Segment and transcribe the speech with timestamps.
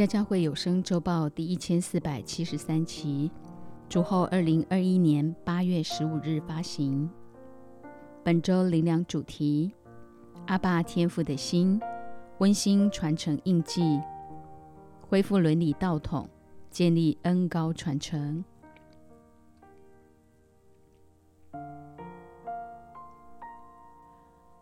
[0.00, 3.30] 家教会有声周报第一千四百七十三期，
[3.86, 7.06] 主后二零二一年八月十五日发行。
[8.24, 9.70] 本周灵粮主题：
[10.46, 11.78] 阿爸天父的心，
[12.38, 14.00] 温馨传承印记，
[15.02, 16.26] 恢复伦理道统，
[16.70, 18.42] 建立恩高传承。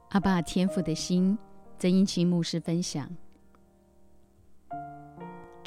[0.08, 1.38] 阿爸天父的心，
[1.78, 3.08] 曾英清牧师分享。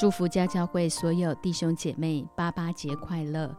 [0.01, 3.55] 祝福家教会所有弟兄姐妹八八节快乐！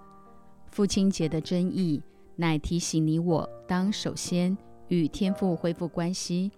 [0.73, 2.03] 父亲节的真意，
[2.34, 4.58] 乃提醒你我当首先
[4.89, 6.50] 与天父恢复关系，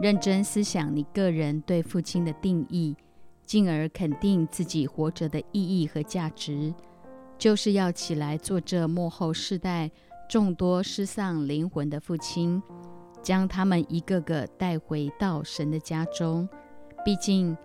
[0.00, 2.94] 认真思想你个人对父亲的定义，
[3.44, 6.72] 进而肯定自己活着的意义和价值，
[7.36, 9.90] 就是要起来做这幕后世代
[10.28, 12.62] 众多失丧灵魂的父亲，
[13.20, 16.48] 将他们一个个带回到神的家中。
[17.04, 17.56] 毕竟。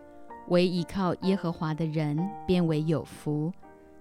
[0.50, 3.52] 唯依靠耶和华的人，便为有福。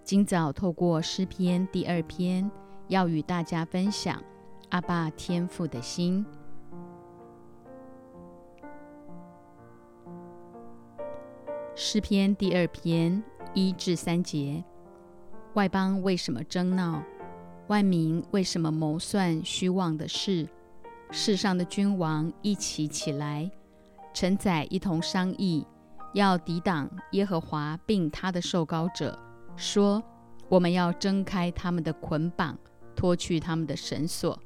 [0.02, 2.50] 今早透过诗篇第二篇，
[2.88, 4.22] 要与大家分享
[4.70, 6.24] 阿爸天父的心。
[11.74, 14.64] 诗篇第二篇一至三节：
[15.52, 17.02] 外邦为什么争闹？
[17.66, 20.48] 万民为什么谋算虚妄的事？
[21.10, 23.50] 世上的君王一起起来，
[24.14, 25.66] 臣宰一同商议。
[26.12, 29.18] 要抵挡耶和华并他的受膏者，
[29.56, 30.02] 说
[30.48, 32.58] ：“我们要挣开他们的捆绑，
[32.96, 34.40] 脱去他们的绳索。”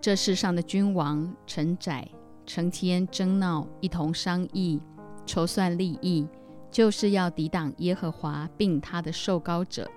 [0.00, 2.08] 这世上的君王、臣宰
[2.44, 4.80] 成天争闹，一同商议、
[5.24, 6.26] 筹算利益，
[6.70, 9.90] 就是要抵挡耶和华并他的受膏者，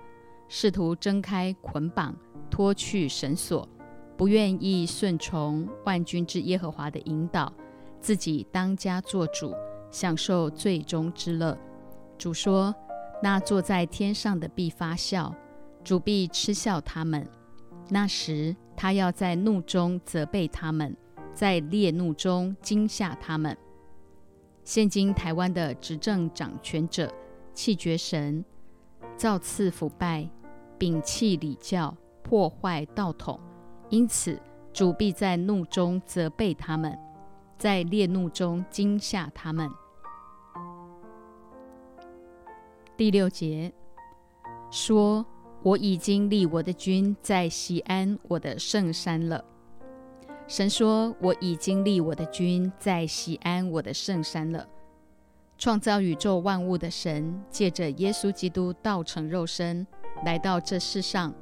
[0.48, 2.16] 试图挣开捆绑，
[2.50, 3.68] 脱去绳索，
[4.16, 7.52] 不愿意顺从万军之耶和华的引导。
[8.00, 9.54] 自己当家做主，
[9.90, 11.56] 享受最终之乐。
[12.16, 12.74] 主说
[13.22, 15.34] ：“那坐在天上的必发笑，
[15.84, 17.26] 主必嗤笑他们。
[17.88, 20.96] 那时，他要在怒中责备他们，
[21.34, 23.56] 在烈怒中惊吓他们。”
[24.64, 27.12] 现今台湾的执政掌权者
[27.52, 28.44] 气绝神，
[29.16, 30.28] 造次腐败，
[30.78, 33.40] 摒弃礼教，破坏道统，
[33.88, 34.40] 因此
[34.72, 36.96] 主必在怒中责备他们。
[37.60, 39.70] 在烈怒中惊吓他们。
[42.96, 43.70] 第六节
[44.70, 45.26] 说
[45.62, 49.44] ：“我已经立我的君在西安，我的圣山了。”
[50.48, 54.66] 神说：“我已经立我的君在西安，我的圣山了。”
[55.58, 59.86] 创造宇宙万物的神，借着耶稣基督道成肉身，
[60.24, 61.34] 来到这世上，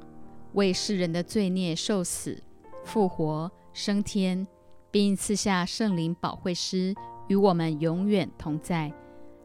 [0.51, 2.43] 为世人的罪孽受死、
[2.83, 4.45] 复活、升天。
[4.91, 6.95] 并赐下圣灵保惠师，
[7.27, 8.91] 与我们永远同在，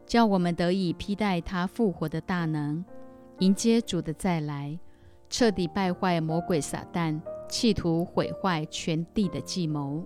[0.05, 2.83] 叫我们得以披戴他复活的大能，
[3.39, 4.79] 迎接主的再来，
[5.29, 10.03] 彻底败坏魔鬼撒旦，企图毁坏全地的计谋。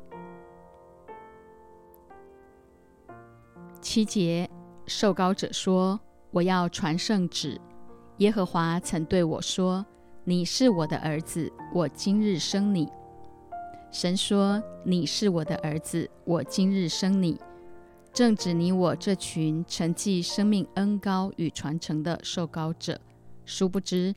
[3.79, 4.49] 七节，
[4.87, 5.97] 受膏者说
[6.31, 7.59] ：“我要传圣旨。
[8.17, 9.85] 耶和华曾对我说
[10.25, 12.89] ：‘你是我的儿子，我今日生你。’”
[13.91, 17.39] 神说：“你是我的儿子，我今日生你，
[18.13, 23.01] 正指你我这群承继生命恩高与传承的受膏者。
[23.45, 24.13] 殊不知，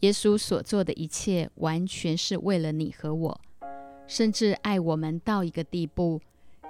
[0.00, 3.40] 耶稣所做的一切，完全是为了你和我，
[4.06, 6.20] 甚至爱我们到一个地步，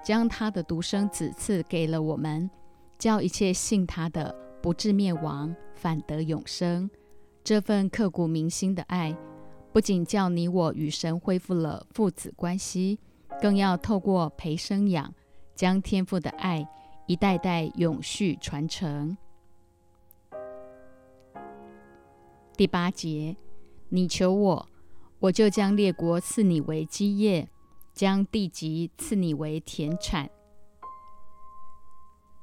[0.04, 2.48] 将他的独生子赐给了我们，
[2.96, 6.88] 叫一切信他的不至灭亡，反得永生。
[7.42, 9.16] 这份刻骨铭心的爱。”
[9.76, 12.98] 不仅叫你我与神恢复了父子关系，
[13.42, 15.12] 更要透过培生养，
[15.54, 16.66] 将天父的爱
[17.06, 19.14] 一代代永续传承。
[22.56, 23.36] 第八节，
[23.90, 24.66] 你求我，
[25.18, 27.46] 我就将列国赐你为基业，
[27.92, 30.30] 将地级赐你为田产。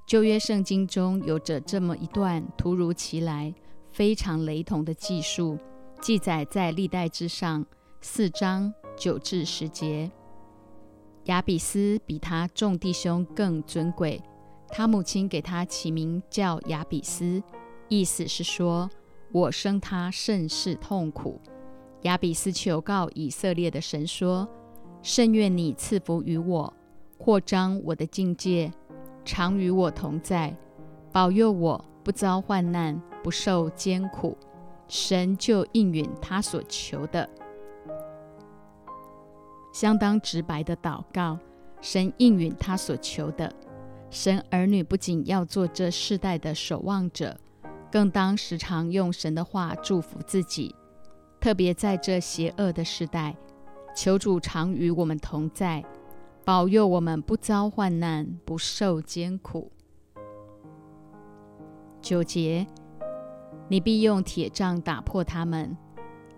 [0.05, 3.51] 旧约圣经中有着这么一段突如其来、
[3.91, 5.57] 非常雷同的记述。
[6.03, 7.65] 记载在历代之上
[8.01, 10.11] 四章九至十节。
[11.27, 14.21] 亚比斯比他众弟兄更尊贵，
[14.67, 17.41] 他母亲给他起名叫亚比斯，
[17.87, 18.89] 意思是说
[19.31, 21.39] 我生他甚是痛苦。
[22.01, 24.45] 亚比斯求告以色列的神说
[25.01, 26.73] ：“甚愿你赐福于我，
[27.17, 28.69] 扩张我的境界，
[29.23, 30.53] 常与我同在，
[31.13, 34.37] 保佑我不遭患难，不受艰苦。”
[34.95, 37.27] 神就应允他所求的，
[39.73, 41.39] 相当直白的祷告。
[41.81, 43.51] 神应允他所求的，
[44.11, 47.35] 神儿女不仅要做这世代的守望者，
[47.91, 50.75] 更当时常用神的话祝福自己。
[51.41, 53.35] 特别在这邪恶的时代，
[53.95, 55.83] 求主常与我们同在，
[56.45, 59.71] 保佑我们不遭患难，不受艰苦。
[61.99, 62.67] 九节，
[63.73, 65.75] 你必用铁杖打破他们，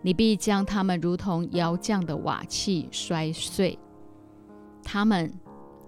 [0.01, 3.77] 你必将他们如同窑匠的瓦器摔碎。
[4.81, 5.29] 他们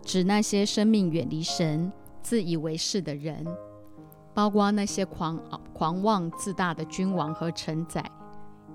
[0.03, 1.89] 指那些生命远离神、
[2.21, 3.47] 自以为是的人，
[4.33, 5.41] 包括那些狂
[5.71, 8.03] 狂妄自大的君王和臣宰。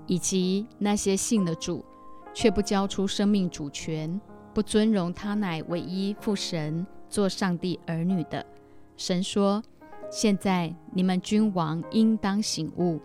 [0.07, 1.85] 以及那些信了主
[2.33, 4.19] 却不交出生命主权、
[4.51, 8.43] 不尊荣他乃唯一父神、做上帝儿女的，
[8.97, 9.61] 神说
[10.13, 13.01] ：“现在你们君王应当醒悟，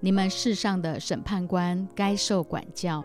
[0.00, 3.04] 你们世上的审判官该受管教。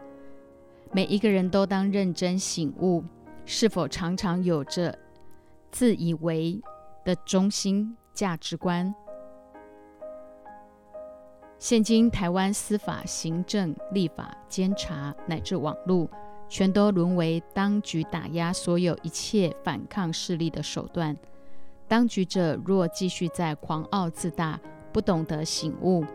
[0.94, 3.04] 每一个人都当认真醒悟，
[3.44, 4.98] 是否常常有着
[5.70, 6.62] 自以为
[7.04, 8.96] 的中心价值观？”
[11.60, 16.10] 现今台湾司法、行政、立法、监察乃至网络，
[16.48, 21.18] 全都沦为当局打压所有一切反抗势力的手段。
[21.92, 24.58] 当局者若继续在狂傲自大，
[24.94, 26.06] 不懂得醒悟，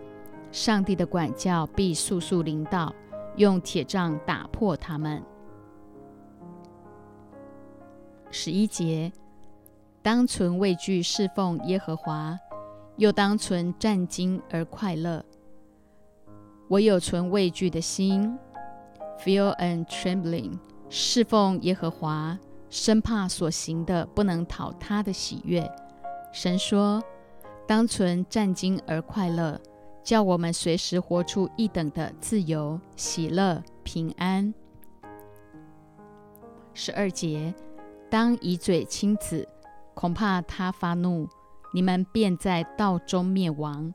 [0.50, 2.94] 上帝的管教必速速临到，
[3.36, 5.22] 用铁杖打破他们。
[8.30, 9.12] 十一节，
[10.00, 12.34] 当存畏惧侍奉耶和华，
[12.96, 15.22] 又当存战惊而快乐。
[16.68, 18.34] 我有存畏惧的心
[19.20, 20.58] ，feel and trembling，
[20.88, 25.70] 侍奉耶和华，生怕所行的不能讨他的喜悦。
[26.32, 27.02] 神说
[27.66, 29.60] ：“当存战惊而快乐，
[30.02, 34.52] 叫我们随时活出一等的自由、喜乐、平安。”
[36.74, 37.54] 十二节，
[38.10, 39.48] 当以嘴亲子，
[39.94, 41.26] 恐怕他发怒，
[41.72, 43.94] 你们便在道中灭亡。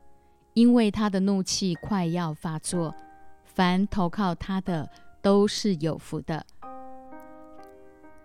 [0.54, 2.94] 因为他的怒气快要发作，
[3.42, 4.86] 凡投靠他的
[5.22, 6.44] 都是有福的。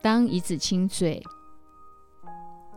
[0.01, 1.21] 当以子亲嘴，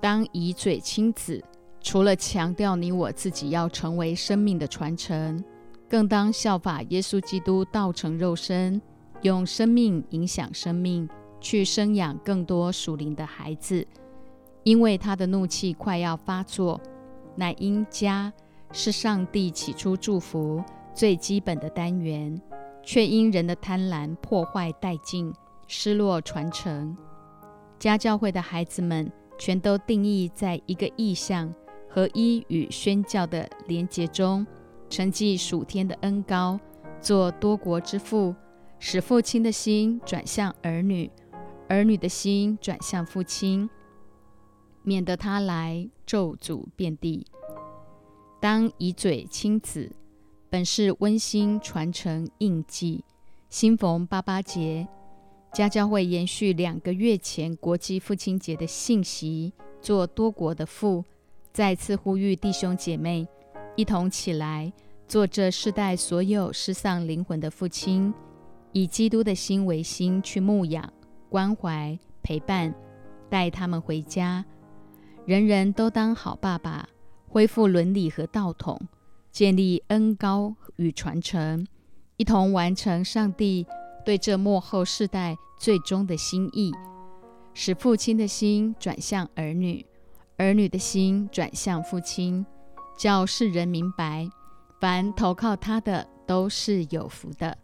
[0.01, 1.43] 当以嘴亲子，
[1.81, 5.43] 除了强调你我自己要成为生命的传承，
[5.89, 8.81] 更当效法耶稣基督道成肉身，
[9.23, 11.09] 用生命影响生命，
[11.41, 13.87] 去生养更多属灵的孩子。
[14.63, 16.81] 因为他的怒气快要发作，
[17.37, 18.33] 乃因家。
[18.73, 20.63] 是上帝起初祝福
[20.95, 22.41] 最基本的单元，
[22.85, 25.35] 却因人的贪婪破坏殆尽，
[25.73, 26.97] 失落传承。
[27.79, 31.55] 家教会的孩子们全都定义在一个意象
[31.89, 34.45] 合一与宣教的连结中，
[34.89, 36.59] 承继属天的恩高，
[37.01, 38.35] 做多国之父，
[38.81, 41.09] 使父亲的心转向儿女，
[41.69, 43.71] 儿女的心转向父亲，
[44.83, 47.25] 免得他来咒诅遍地。
[48.41, 49.93] 当以嘴亲子，
[50.49, 53.05] 本是温馨传承印记。
[53.49, 54.87] 新逢八八节，
[55.53, 61.05] 家教会延续两个月前国际父亲节的信息，做多国的父，
[61.53, 63.27] 再次呼吁弟兄姐妹
[63.77, 64.73] 一同起来，
[65.09, 68.15] 做这世代所有失丧灵魂的父亲，
[68.73, 70.93] 以基督的心为心去牧养、
[71.29, 72.73] 关怀、陪伴，
[73.29, 74.45] 带他们回家。
[75.27, 76.89] 人人都当好爸爸。
[77.33, 78.81] 恢复伦理和道统，
[79.31, 81.65] 建立恩高与传承，
[82.17, 83.65] 一同完成上帝
[84.05, 86.73] 对这幕后世代最终的心意，
[87.55, 89.85] 使父亲的心转向儿女，
[90.37, 92.45] 儿女的心转向父亲，
[92.97, 94.29] 叫世人明白，
[94.81, 97.57] 凡投靠他的都是有福的。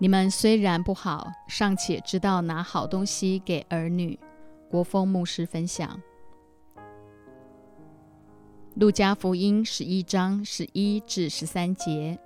[0.00, 4.18] 你们虽然不好，尚且知道拿好东西给儿女。
[4.70, 6.00] 国风牧师分享：
[8.78, 12.16] 路加福音十一章十一至十三节，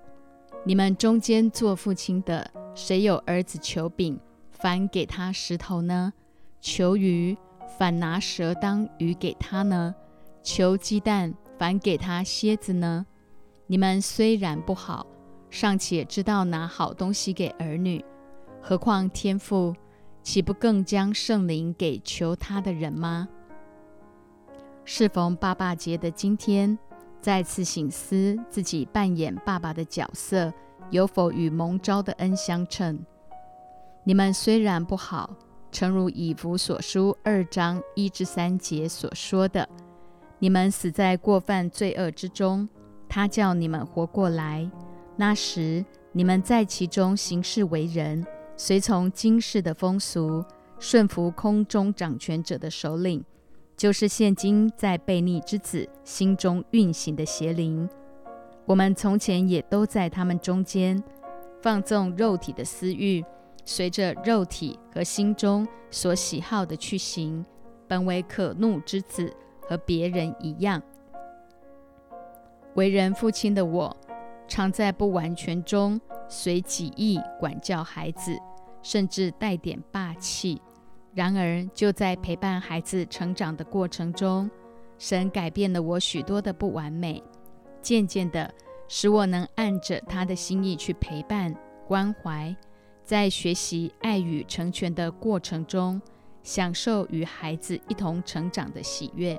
[0.67, 6.13] 你们中间做父亲的，谁有儿子求饼，反给他石头呢？
[6.61, 7.35] 求鱼，
[7.79, 9.95] 反拿蛇当鱼给他呢？
[10.43, 13.07] 求鸡蛋，反给他蝎子呢？
[13.67, 15.07] 你们虽然不好。
[15.49, 18.05] 尚且知道拿好东西给儿女，
[18.61, 19.75] 何况天父
[20.23, 23.27] 岂不更将圣灵给求他的人吗？
[24.85, 26.77] 适逢爸爸节的今天，
[27.21, 30.53] 再次醒思自己扮演爸爸的角色
[30.91, 32.99] 有否与蒙召的恩相称。
[34.05, 35.31] 你们虽然不好，
[35.71, 39.69] 诚如以弗所书二章一至三节所说的，
[40.41, 42.69] 你们死在过犯罪恶之中，
[43.09, 44.69] 他叫你们活过来。
[45.15, 50.45] 那时你们在其中行事为人，随从今世的风俗，
[50.81, 53.25] 顺服空中掌权者的首领，
[53.83, 57.89] 就是现今在悖逆之子心中运行的邪灵。
[58.65, 61.03] 我们从前也都在他们中间，
[61.61, 63.25] 放纵肉体的私欲，
[63.65, 67.45] 随着肉体和心中所喜好的去行，
[67.89, 70.81] 本为可怒之子，和别人一样。
[72.75, 73.97] 为人父亲的我，
[74.47, 76.01] 常在不完全中。
[76.29, 78.39] 随己意管教孩子，
[78.81, 80.63] 甚至带点霸气。
[81.15, 84.51] 然而，就在陪伴孩子成长的过程中，
[84.99, 87.23] 神改变了我许多的不完美，
[87.83, 88.53] 渐渐的
[88.89, 91.55] 使我能按着他的心意去陪伴、
[91.87, 92.57] 关怀，
[93.05, 96.01] 在学习爱与成全的过程中，
[96.43, 99.39] 享受与孩子一同成长的喜悦。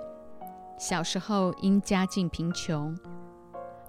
[0.78, 2.96] 小时候因家境贫穷。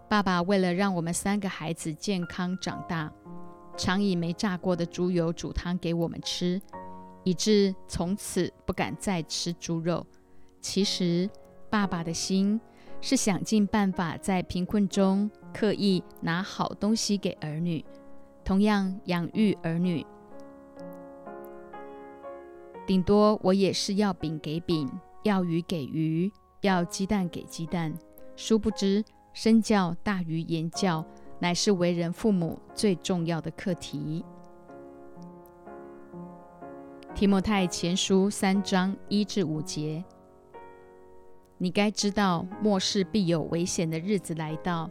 [0.08, 3.12] 爸爸为了让我们三个孩子健康长大，
[3.76, 6.60] 常以没炸过的猪油煮汤给我们吃，
[7.24, 10.06] 以致从此不敢再吃猪肉。
[10.60, 11.28] 其实，
[11.68, 12.60] 爸爸的心
[13.00, 17.84] 是想尽办法在贫困中刻意拿好东西给儿女，
[18.44, 20.06] 同样养育儿女。
[22.86, 24.88] 顶多我也是要饼给饼，
[25.24, 27.92] 要鱼给鱼，要鸡蛋给鸡蛋。
[28.36, 29.04] 殊不知。
[29.36, 31.04] 身教大于言教，
[31.40, 34.24] 乃是为人父母最重要的课题。
[37.24, 40.04] 提摩太前书三章一至五节，
[41.56, 44.90] 你该知道末世必有危险的日子来到，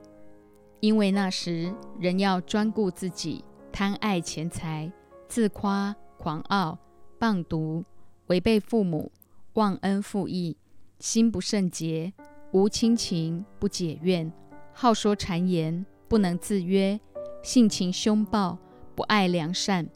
[0.80, 4.92] 因为那时人要专顾自己，贪爱钱财，
[5.28, 6.80] 自夸、狂傲、
[7.20, 7.86] 棒毒，
[8.26, 9.12] 违背父母，
[9.54, 10.58] 忘恩负义，
[10.98, 12.14] 心不圣洁。
[12.52, 14.34] 无亲情，不解怨，
[14.74, 17.00] 好说谗言，不能自约，
[17.44, 18.58] 性情凶暴，
[18.96, 19.88] 不爱良善，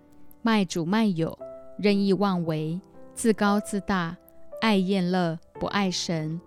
[0.44, 1.36] 卖主卖友，
[1.78, 2.80] 任意妄为，
[3.14, 4.18] 自高自大，
[4.62, 6.40] 爱厌乐，不爱神，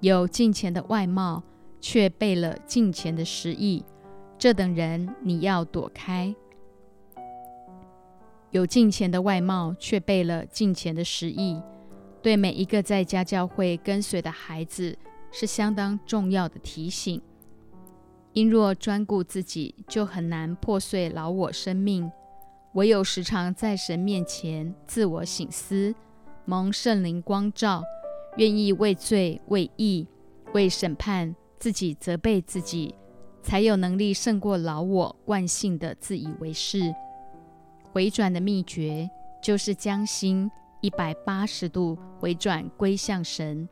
[0.00, 1.42] 有敬虔的外貌，
[1.80, 3.84] 却背了敬虔的实意。
[4.38, 6.34] 这等人你要躲开。
[8.50, 11.60] 有敬虔的外貌，却背了敬虔的实意，
[12.22, 14.96] 对每一个在家教会跟随的孩子。
[15.30, 17.20] 是相当重要的提醒。
[18.32, 22.10] 因若专顾自己，就很难破碎老我生命。
[22.74, 25.94] 唯有时常在神面前自我省思，
[26.44, 27.82] 蒙圣灵光照，
[28.36, 30.06] 愿意为罪、为义、
[30.52, 32.94] 为审判自己责备自己，
[33.42, 36.94] 才有能力胜过老我惯性的自以为是。
[37.90, 39.10] 回转的秘诀，
[39.42, 40.48] 就是将心
[40.82, 43.68] 一百八十度回转归向神。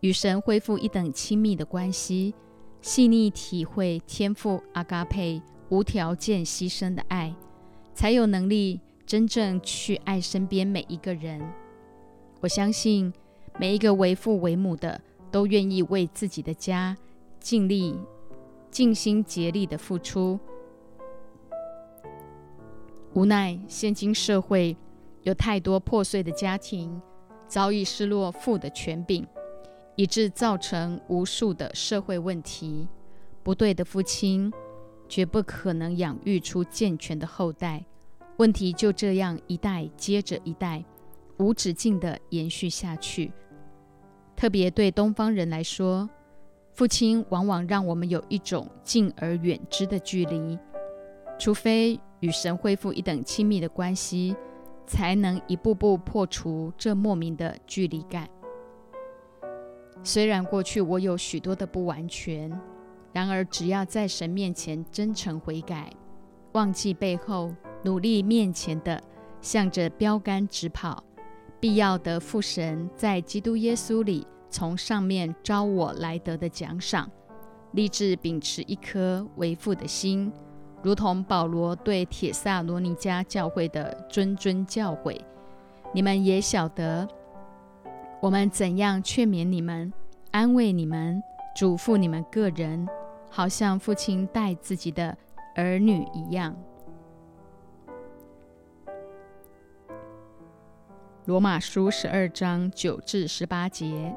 [0.00, 2.34] 与神恢复一等亲密的关系，
[2.80, 7.34] 细腻体会天赋阿嘎佩无条件牺牲的爱，
[7.94, 11.40] 才有能力真正去爱身边每一个人。
[12.40, 13.10] 我相信
[13.58, 16.96] 每一个为父为母的都愿意为自己的家
[17.40, 17.98] 尽力、
[18.70, 20.38] 尽心竭力的付出。
[23.14, 24.76] 无奈现今社会
[25.22, 27.00] 有太多破碎的家庭，
[27.46, 29.26] 早已失落父的权柄。
[29.96, 32.88] 以致造成无数的社会问题。
[33.44, 34.52] 不对的父亲
[35.08, 37.84] 绝不可能养育出健全的后代。
[38.38, 40.84] 问题就这样一代接着一代，
[41.38, 43.32] 无止境地延续下去。
[44.34, 46.10] 特别对东方人来说，
[46.72, 50.58] 父亲往往让我们有一种敬而远之的距离。
[51.38, 54.34] 除非与神恢复一等亲密的关系，
[54.86, 58.28] 才能一步步破除这莫名的距离感。
[60.02, 62.50] 虽然过去我有许多的不完全，
[63.14, 65.88] 然而只要在神面前真诚悔改，
[66.52, 67.54] 忘记背后，
[67.84, 69.00] 努力面前的，
[69.40, 71.02] 向着标杆直跑，
[71.60, 77.08] 必要得父神在基督耶稣里从上面招我来得的奖赏。
[77.70, 80.32] 立志秉持一颗为父的心，
[80.82, 85.20] 如同保罗对铁萨罗尼迦教会的谆谆教诲，
[85.92, 87.08] 你们也晓得。
[88.20, 89.92] 我们怎样劝勉你们、
[90.30, 91.22] 安慰你们、
[91.54, 92.88] 嘱咐你们个人，
[93.36, 95.18] 好像父亲待自己的
[95.56, 96.54] 儿女一样。
[101.24, 104.14] 罗马书十二章九至十八节：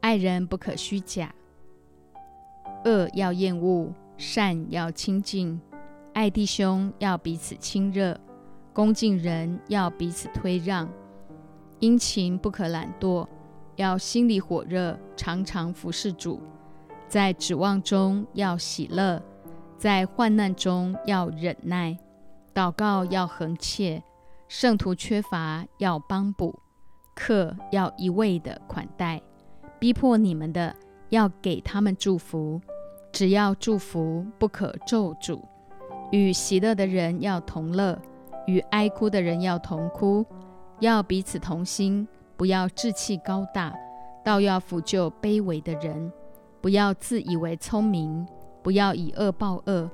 [0.00, 1.34] 爱人不可虚假，
[2.86, 5.60] 恶要厌恶，善要亲近，
[6.14, 8.18] 爱弟兄要彼此亲热，
[8.72, 10.88] 恭敬人要彼此推让。
[11.80, 13.28] 殷勤不可懒惰，
[13.76, 16.40] 要心里火热，常常服侍主。
[17.14, 19.22] 在指望中要喜乐，
[19.78, 21.96] 在患难中要忍耐，
[22.52, 24.02] 祷告要恒切，
[24.48, 26.58] 圣徒缺乏要帮补，
[27.14, 29.22] 客要一味的款待，
[29.78, 30.74] 逼迫你们的
[31.10, 32.60] 要给他们祝福，
[33.12, 35.40] 只要祝福，不可咒诅。
[36.10, 37.96] 与喜乐的人要同乐，
[38.48, 40.26] 与哀哭的人要同哭，
[40.80, 43.72] 要彼此同心，不要志气高大，
[44.24, 46.12] 倒要抚救卑微的人。
[46.64, 48.26] 不要自以为聪明，
[48.62, 49.90] 不要以恶报恶。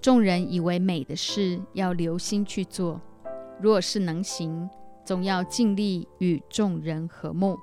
[0.00, 2.98] 众人以为美的事，要留心去做。
[3.60, 4.70] 若是能行，
[5.04, 7.58] 总要尽力与众人和睦。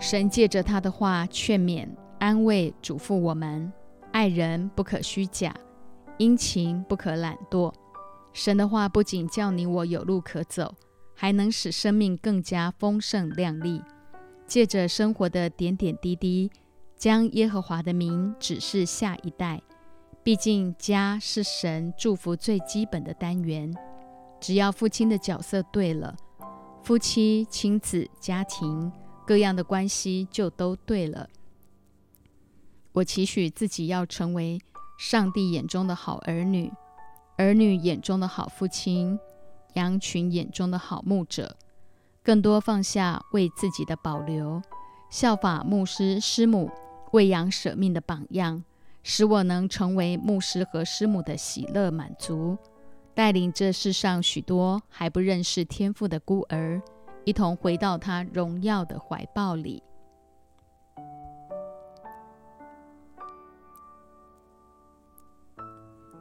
[0.00, 1.88] 神借着他的话劝勉、
[2.18, 3.72] 安慰、嘱咐我们：
[4.10, 5.54] 爱人不可虚假，
[6.18, 7.72] 殷勤不可懒惰。
[8.32, 10.74] 神的话不仅叫你我有路可走，
[11.14, 13.80] 还能使生命更加丰盛亮丽。
[14.46, 16.50] 借着生活的点点滴滴，
[16.96, 19.62] 将耶和华的名指示下一代。
[20.22, 23.74] 毕竟家是神祝福最基本的单元。
[24.40, 26.14] 只要父亲的角色对了，
[26.82, 28.92] 夫妻、亲子、家庭
[29.26, 31.28] 各样的关系就都对了。
[32.92, 34.60] 我期许自己要成为
[34.98, 36.70] 上帝眼中的好儿女，
[37.36, 39.18] 儿女眼中的好父亲，
[39.74, 41.56] 羊群眼中的好牧者。
[42.24, 44.62] 更多放下为自己的保留，
[45.10, 46.70] 效法牧师师母
[47.12, 48.64] 喂养舍命的榜样，
[49.02, 52.56] 使我能成为牧师和师母的喜乐满足，
[53.14, 56.80] 带领这世上许多还不认识天父的孤儿，
[57.24, 59.82] 一同回到他荣耀的怀抱里。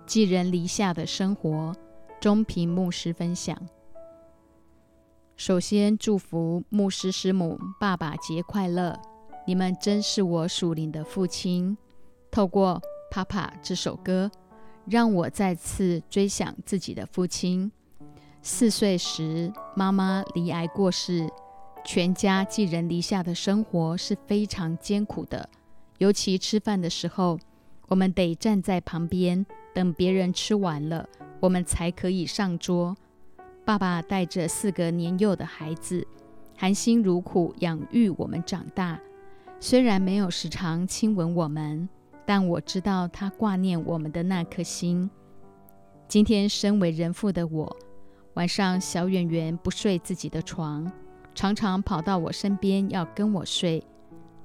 [0.06, 1.74] 寄人篱下的生活，
[2.20, 3.58] 中平牧师分享。
[5.36, 8.98] 首先，祝福牧师师母爸爸节快乐！
[9.48, 11.76] 你们真是我属灵的父亲。
[12.30, 12.82] 透过
[13.16, 14.30] 《爸爸》这首歌，
[14.86, 17.72] 让我再次追想自己的父亲。
[18.44, 21.28] 四岁时，妈妈离癌过世，
[21.84, 25.50] 全家寄人篱下的生活是非常艰苦的。
[25.98, 27.40] 尤其吃饭的时候，
[27.88, 32.96] 我们得站在旁边等别人吃完了，我们才可以上桌。
[33.66, 36.06] 爸爸带着四个年幼的孩子，
[36.58, 39.00] 含辛茹苦养育我们长大。
[39.58, 41.88] 虽然没有时常亲吻我们，
[42.26, 45.10] 但我知道他挂念我们的那颗心。
[46.10, 47.78] 今天，身为人父的我，
[48.34, 50.92] 晚上小圆圆不睡自己的床，
[51.34, 53.82] 常常跑到我身边要跟我睡。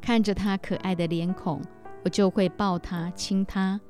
[0.00, 1.60] 看着他可爱的脸孔，
[2.04, 3.80] 我就会抱他亲他。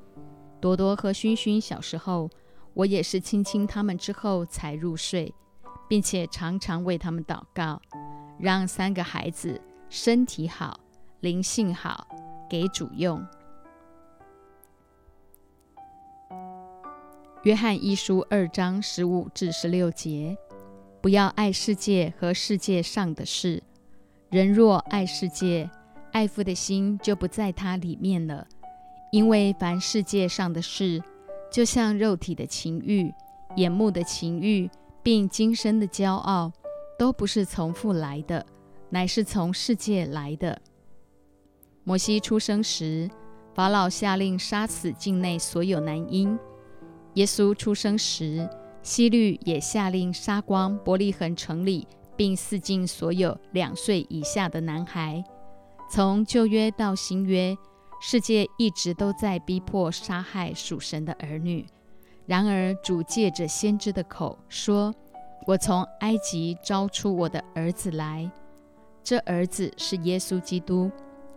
[0.59, 2.27] 朵朵和熏熏小时候。
[2.73, 5.33] 我也是亲亲他们之后才入睡，
[5.87, 7.81] 并且常常为他们祷告，
[8.39, 10.79] 让三个孩子身体好、
[11.19, 12.07] 灵性好，
[12.49, 13.25] 给主用。
[17.43, 20.37] 约翰一书二章十五至十六节：
[21.01, 23.63] 不要爱世界和世界上的事。
[24.29, 25.69] 人若爱世界，
[26.11, 28.45] 爱父的心就不在他里面了，
[29.11, 31.01] 因为凡世界上的事。
[31.51, 33.11] 就像肉体的情欲、
[33.55, 34.69] 眼目的情欲，
[35.01, 36.51] 并今生的骄傲，
[36.97, 38.45] 都不是从父来的，
[38.89, 40.61] 乃是从世界来的。
[41.83, 43.09] 摩西出生时，
[43.55, 46.37] 法老下令杀死境内所有男婴；
[47.15, 48.47] 耶稣出生时，
[48.83, 55.23] 希律也下令杀光伯利恒城里，并四境所有两岁以下的男孩。
[55.89, 57.57] 从旧约到新约。
[58.01, 61.65] 世界一直都在逼迫杀害属神的儿女，
[62.25, 64.95] 然而主借着先知的口说
[65.45, 68.31] ：“我从埃及招出我的儿子来，
[69.03, 70.89] 这儿子是耶稣基督，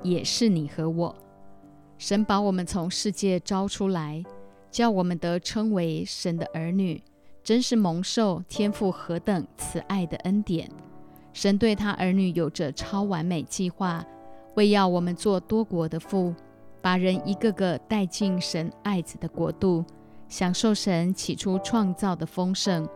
[0.03, 1.15] 也是你和我。
[1.99, 4.23] 神把我们从世界招出来，
[4.71, 7.03] 叫我们得称为神的儿女，
[7.43, 10.71] 真是蒙受天父何等慈爱的恩典。
[11.33, 14.07] 神对他儿女有着超完美计划，
[14.55, 16.33] 为要我们做多国的父。”
[16.83, 19.85] 把人一个个带进神爱子的国度，
[20.29, 22.87] 享受神起初创造的丰盛，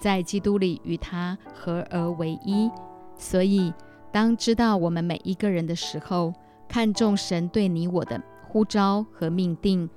[0.00, 2.70] 在基督里与他合而为一。
[3.18, 3.72] 所以，
[4.10, 6.32] 当知道我们每一个人的时候，
[6.66, 9.88] 看重神对你我的呼召和命定，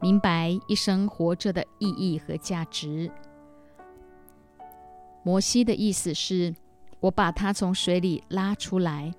[0.00, 3.08] 明白一生活着的意义和价值。
[5.22, 6.54] 摩西的意思是，
[6.98, 9.14] 我把他从水里拉出来。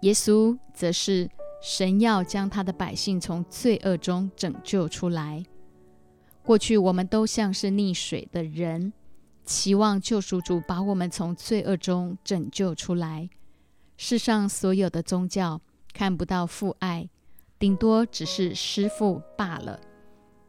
[0.00, 1.28] 耶稣则是。
[1.62, 5.44] 神要将他的百姓从罪恶中拯救出来。
[6.42, 8.92] 过去我们都像是溺水的人，
[9.44, 13.30] 期望救赎主把我们从罪恶中拯救出来。
[13.96, 15.60] 世上所有的宗教
[15.94, 17.08] 看不到父爱，
[17.60, 19.78] 顶多只是师父罢了。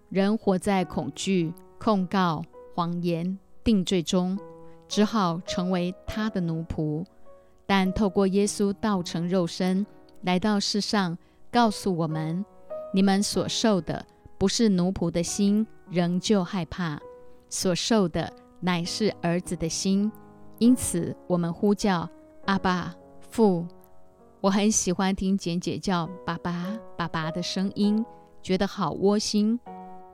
[0.10, 4.40] 人活在恐惧、控告、谎言、定罪中，
[4.88, 7.06] 只好成为他的奴仆。
[7.68, 9.86] 但透过耶稣道成肉身
[10.24, 11.18] 来到世上，
[11.52, 12.46] 告诉我们：
[12.94, 14.06] 你们所受的
[14.38, 16.98] 不是奴仆的心，仍旧害怕；
[17.50, 18.32] 所受的
[18.62, 20.10] 乃是儿子的心。
[20.60, 22.10] 因此，我们呼叫
[22.46, 23.68] 阿爸父。
[24.40, 28.06] 我很喜欢听简姐叫爸爸爸爸的声音，
[28.42, 29.60] 觉得好窝心。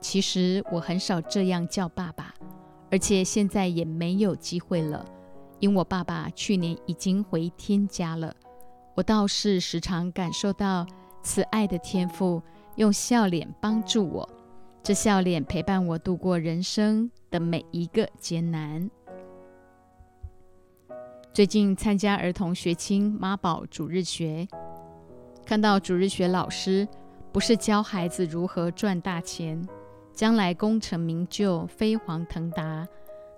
[0.00, 2.34] 其实我很少这样叫爸爸，
[2.90, 5.04] 而且现在也没有机会了，
[5.60, 8.34] 因我爸爸去年已经回天家了。
[8.94, 10.86] 我倒是时常感受到
[11.22, 12.42] 慈爱的天赋
[12.76, 14.28] 用笑脸帮助我，
[14.82, 18.90] 这笑脸陪伴我度过人生的每一个艰难。
[21.32, 24.46] 最近参加儿童学青妈宝主日学，
[25.46, 26.86] 看到主日学老师
[27.32, 29.66] 不是教孩子如何赚大钱，
[30.12, 32.86] 将来功成名就、飞黄腾达，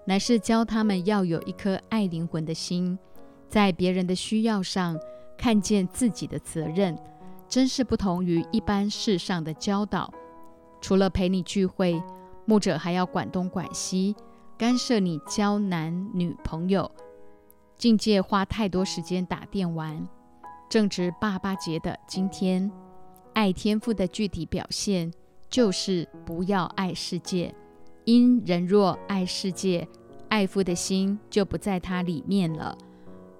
[0.06, 2.98] 乃是教他们要有一颗爱灵魂的心，
[3.48, 4.98] 在别人的需要上
[5.42, 6.96] 看见自己的责任，
[7.48, 10.08] 真是不同于一般世上的教导。
[10.80, 12.00] 除了陪你聚会，
[12.44, 14.14] 牧者还要管东管西，
[14.56, 16.88] 干涉你交男女朋友。
[17.76, 20.06] 境界花太多时间打电玩，
[20.68, 22.70] 正值爸爸节的今天，
[23.32, 25.12] 爱天赋的具体表现
[25.50, 27.52] 就是不要爱世界。
[28.04, 29.88] 因人若爱世界，
[30.28, 32.78] 爱父的心就不在他里面了。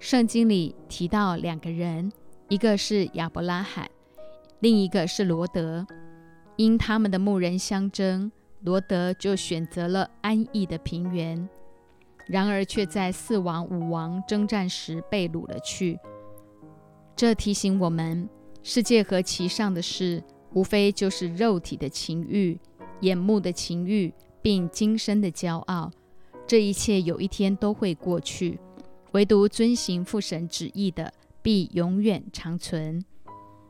[0.03, 2.11] 圣经里提到两个人，
[2.49, 3.89] 一个是亚伯拉罕，
[4.59, 5.87] 另一个是罗德。
[6.57, 11.49] 因他们的牧人相争，罗德就选择了安逸的平原。
[12.27, 15.97] 然而，却在四王、五王征战时被掳了去。
[17.15, 18.29] 这提醒我们，
[18.65, 20.21] 世界和其上的事，
[20.53, 22.59] 无非就是肉体的情欲、
[23.03, 24.13] 眼目的情欲，
[24.43, 25.93] 并今生的骄傲。
[26.45, 28.59] 这一切有一天都会过去，
[29.13, 33.05] 唯独遵行父神旨意的，必永远长存。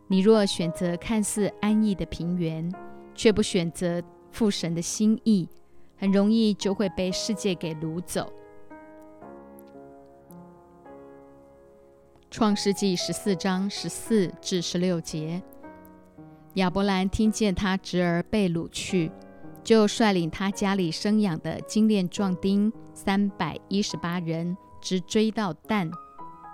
[0.07, 2.73] 你若选择看似安逸的平原，
[3.15, 5.49] 却不选择父神的心意，
[5.97, 8.33] 很容易就会被世界给掳走。
[12.31, 15.43] 创世纪十四章十四至十六节，
[16.55, 19.11] 亚伯兰听见他侄儿被掳去，
[19.65, 25.91] 就率领他家里生养的精炼壮丁三百一十八人，直追到但，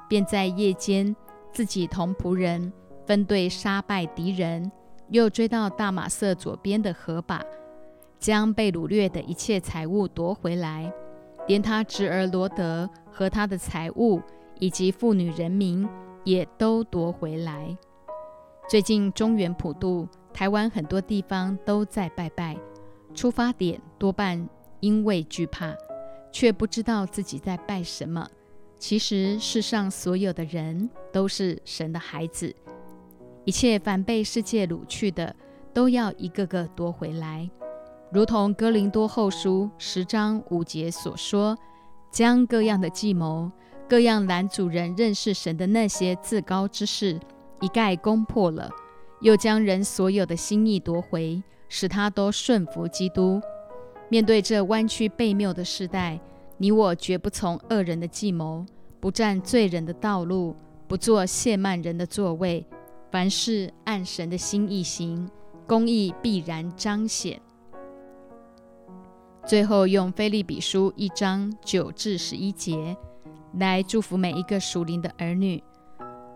[0.09, 1.17] 便在夜间
[1.53, 2.73] 自己同仆人
[3.05, 4.71] 分队杀败敌人，
[5.09, 7.43] 又追到大马色左边的河坝，
[8.21, 10.93] 将被掳掠的一切财物夺回来，
[11.49, 14.23] 连他侄儿罗德和他的财物。
[14.61, 15.89] 以及妇女人民
[16.25, 17.79] 也都夺回来。
[18.69, 22.57] 最近中原普渡，台湾很多地方都在拜拜，
[23.15, 24.49] 出发点多半
[24.81, 25.73] 因为惧怕，
[26.39, 28.25] 却不知道自己在拜什么。
[28.79, 32.55] 其实世上所有的人都是神的孩子，
[33.45, 35.35] 一切反被世界掳去的，
[35.75, 37.51] 都要一个个夺回来。
[38.13, 41.59] 如同哥林多后书十章五节所说，
[42.13, 43.51] 将各样的计谋。
[43.89, 47.19] 各样男主人认识神的那些自高之事，
[47.61, 48.71] 一概攻破了，
[49.23, 53.41] 又将人所有的心意夺回，使他都顺服基督。
[54.09, 56.19] 面对这弯曲悖谬的时代，
[56.57, 58.65] 你我绝不从恶人的计谋，
[59.01, 62.67] 不占罪人的道路，不做亵慢人的座位。
[63.11, 65.29] 凡事按神的心意行，
[65.67, 67.41] 公义必然彰显。
[69.47, 72.97] 最后用菲利比书一章九至十一节。
[73.55, 75.63] 来祝福每一个属灵的儿女。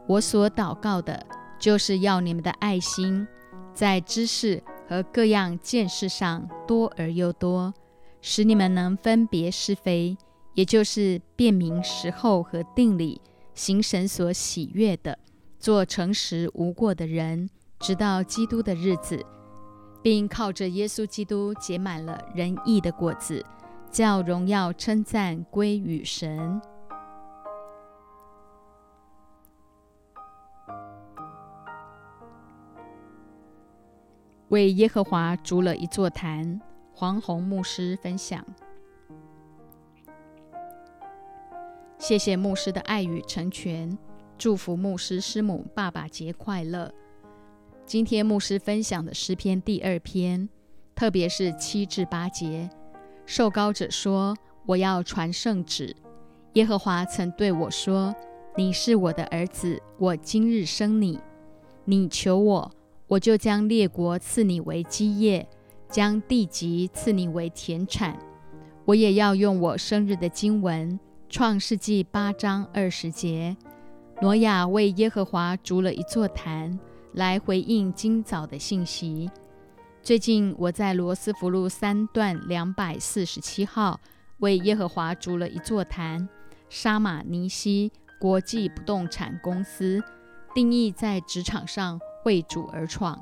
[0.06, 1.26] 我所祷告的，
[1.58, 3.28] 就是要你们的爱心
[3.74, 7.72] 在知识和各样见识上多而又多，
[8.20, 10.14] 使你们能分别是非，
[10.52, 13.18] 也就是辨明时候和定理，
[13.54, 15.18] 行神所喜悦的，
[15.58, 17.48] 做诚实无过的人，
[17.80, 19.24] 直到基督的日子，
[20.02, 23.42] 并靠着耶稣基督结满了仁义的果子，
[23.90, 26.60] 叫荣耀称赞归于神。
[34.52, 36.60] 为耶和华筑了一座坛。
[36.92, 38.44] 黄宏牧师分享：
[41.98, 43.96] 谢谢牧师的爱与成全，
[44.36, 46.92] 祝福牧师师母爸爸节快乐。
[47.86, 50.46] 今天牧师分享的诗篇第二篇，
[50.94, 52.68] 特别是七至八节。
[53.24, 54.36] 受膏者说
[54.68, 55.96] ：“我要传圣旨。
[56.52, 58.14] 耶和华曾对我说：
[58.54, 61.18] 你是我的儿子，我今日生你。
[61.86, 62.70] 你求我。”
[63.12, 65.46] 我就将列国赐你为基业，
[65.86, 68.18] 将地级赐你为田产。
[68.86, 70.98] 我也要用我生日的经文，
[71.28, 73.54] 《创世纪》八章二十节。
[74.22, 76.80] 挪亚为耶和华筑了一座坛，
[77.12, 79.30] 来回应今早的信息。
[80.02, 84.00] 最近我在罗斯福路三段两百四十七号
[84.38, 86.26] 为耶和华筑了一座坛。
[86.70, 90.02] 沙马尼西国际不动产公司
[90.54, 93.20] 定义在职场上为主而创。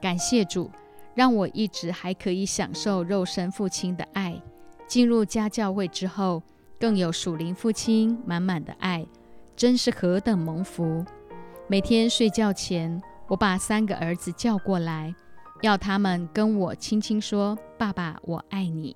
[0.00, 0.70] 感谢主，
[1.14, 4.40] 让我一直还可以享受肉身父亲的爱。
[4.86, 6.42] 进入家教会之后，
[6.78, 9.06] 更有属灵父亲满满的爱，
[9.56, 11.04] 真是何等蒙福！
[11.66, 15.14] 每天睡觉前，我把三个儿子叫过来，
[15.62, 18.94] 要他们跟我轻轻说：“爸爸，我爱你。”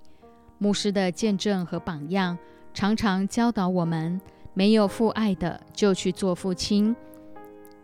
[0.58, 2.36] 牧师的见证和榜样，
[2.74, 4.20] 常常教导我们：
[4.52, 6.94] 没有父爱的，就去做父亲，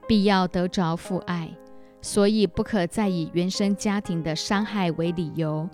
[0.06, 1.50] 必要得着父爱。
[2.00, 5.66] 所以，不可再以原生家庭的伤害为理由，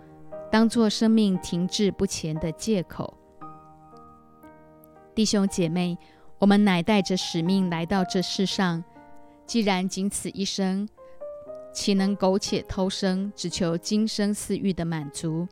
[0.50, 3.12] 当做生命停滞不前的借口。
[5.12, 5.98] 弟兄姐妹，
[6.38, 8.84] 我们乃带着使命来到这世上，
[9.44, 10.88] 既然仅此一生，
[11.72, 15.48] 岂能苟且偷生，只求今生私欲的满足？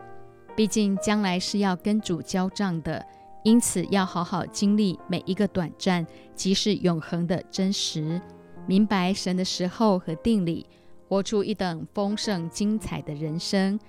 [0.55, 3.05] 毕竟将来是要跟主交账的，
[3.43, 8.23] 因此要好好经历每一个短暂，即是永恒的真实。
[8.69, 10.67] 明白神的时候和定理，
[11.09, 13.81] 活出一等丰盛精彩的人生。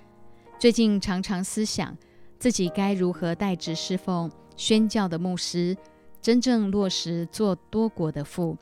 [0.58, 1.94] 最近常常思想
[2.38, 5.76] 自己该如何代职侍奉宣教的牧师，
[6.22, 8.56] 真正落实做多国的父。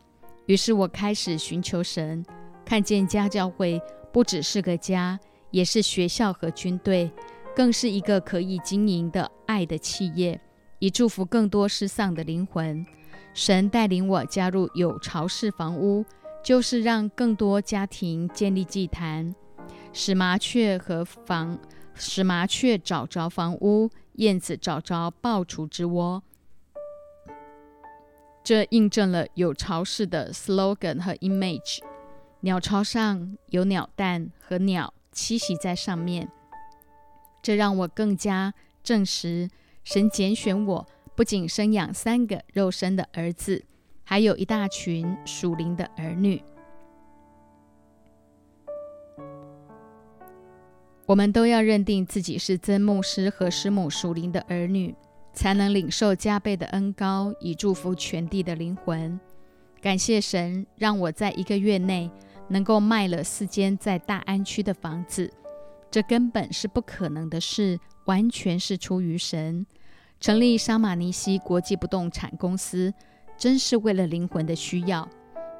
[0.46, 2.26] 于是我开始寻求神，
[2.64, 3.80] 看见家教会
[4.12, 5.16] 不只是个家，
[5.52, 7.08] 也是学校和军队，
[7.54, 10.40] 更是一个可以经营的爱的企业，
[10.80, 12.84] 以祝福更多失丧的灵魂。
[13.38, 16.04] 神带领我加入有巢式房屋，
[16.42, 19.32] 就是让更多家庭建立祭坛，
[19.92, 21.56] 使麻雀和房
[21.94, 26.20] 使麻雀找着房屋，燕子找着爆雏之窝。
[28.42, 31.78] 这印证了有巢式的 slogan 和 image。
[32.40, 36.28] 鸟巢上有鸟蛋和鸟栖息在上面，
[37.40, 39.48] 这让我更加证实
[39.84, 40.88] 神拣选我。
[41.18, 43.64] 不仅生养三个肉身的儿子，
[44.04, 46.40] 还有一大群属灵的儿女。
[51.06, 54.94] 我们都要认定自己是曾牧师和师母属灵的儿女，
[55.32, 59.18] 才能领受加倍的恩高，以祝福全地的灵魂。
[59.80, 62.08] 感谢神，让我在一个月内
[62.46, 65.28] 能够卖了四间在大安区的房子，
[65.90, 69.66] 这根本是不可能的事，完全是出于神。
[70.20, 72.92] 成立沙马尼西国际不动产公司，
[73.36, 75.08] 真是为了灵魂的需要。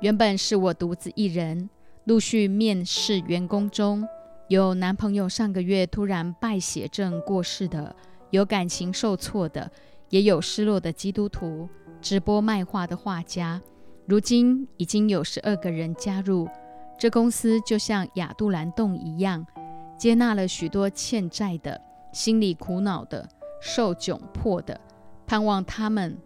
[0.01, 1.71] 原本是我独自一人，
[2.05, 4.07] 陆续面试员工中
[4.49, 7.95] 有男朋友上个月突然败血症过世的，
[8.31, 9.71] 有感情受挫的，
[10.11, 11.69] 也有失落的基督徒，
[12.01, 13.63] 直播卖画的画家。
[14.07, 16.49] 如今已经有十二个人加入
[16.99, 19.47] 这公司，就像亚杜兰洞一样，
[19.97, 21.81] 接纳了许多欠债的、
[22.13, 23.29] 心里苦恼的。
[23.61, 24.81] 受窘迫的，
[25.27, 26.17] 盼望他们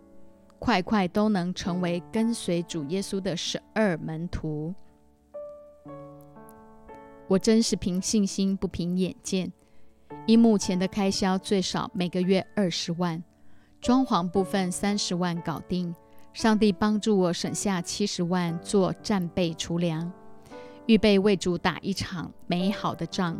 [0.59, 4.75] 快快都能成为跟随主耶稣的十二门徒。
[7.29, 9.53] 我真是凭信心不凭眼见。
[10.27, 13.23] 以目前的开销，最少每个月二十万，
[13.81, 15.95] 装潢部分三十万搞定。
[16.33, 20.11] 上帝帮助我省下七十万做战备储粮，
[20.87, 23.39] 预备为主打一场美好的仗。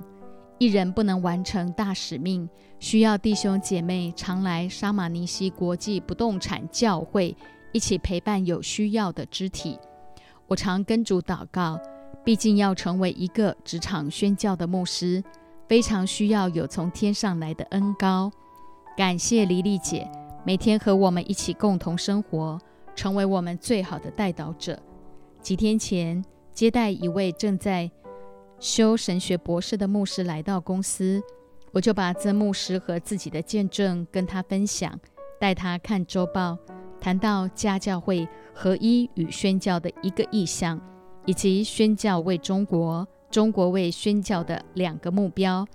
[0.59, 2.49] 一人不能完成大使命，
[2.83, 7.35] 需要弟兄姐妹常来沙马尼西国际不动产教会，
[7.71, 9.79] 一起陪伴有需要的肢体。
[10.49, 11.81] 我常跟主祷告，
[12.25, 15.23] 毕竟要成为一个职场宣教的牧师，
[15.69, 18.29] 非常需要有从天上来的恩高。
[18.97, 20.11] 感谢黎丽姐，
[20.45, 22.61] 每天和我们一起共同生活，
[22.97, 24.77] 成为我们最好的带导者。
[25.41, 26.21] 几天前
[26.53, 27.89] 接待一位正在。
[28.59, 31.21] 修神学博士的牧师来到公司，
[31.73, 34.99] 我就把曾牧师和自己的见证跟他分享，
[35.41, 36.59] 带他看周报，
[37.01, 40.79] 谈到家教会合一与宣教的一个意向，
[41.25, 45.67] 以及宣教为中国、中国为宣教的两个目标，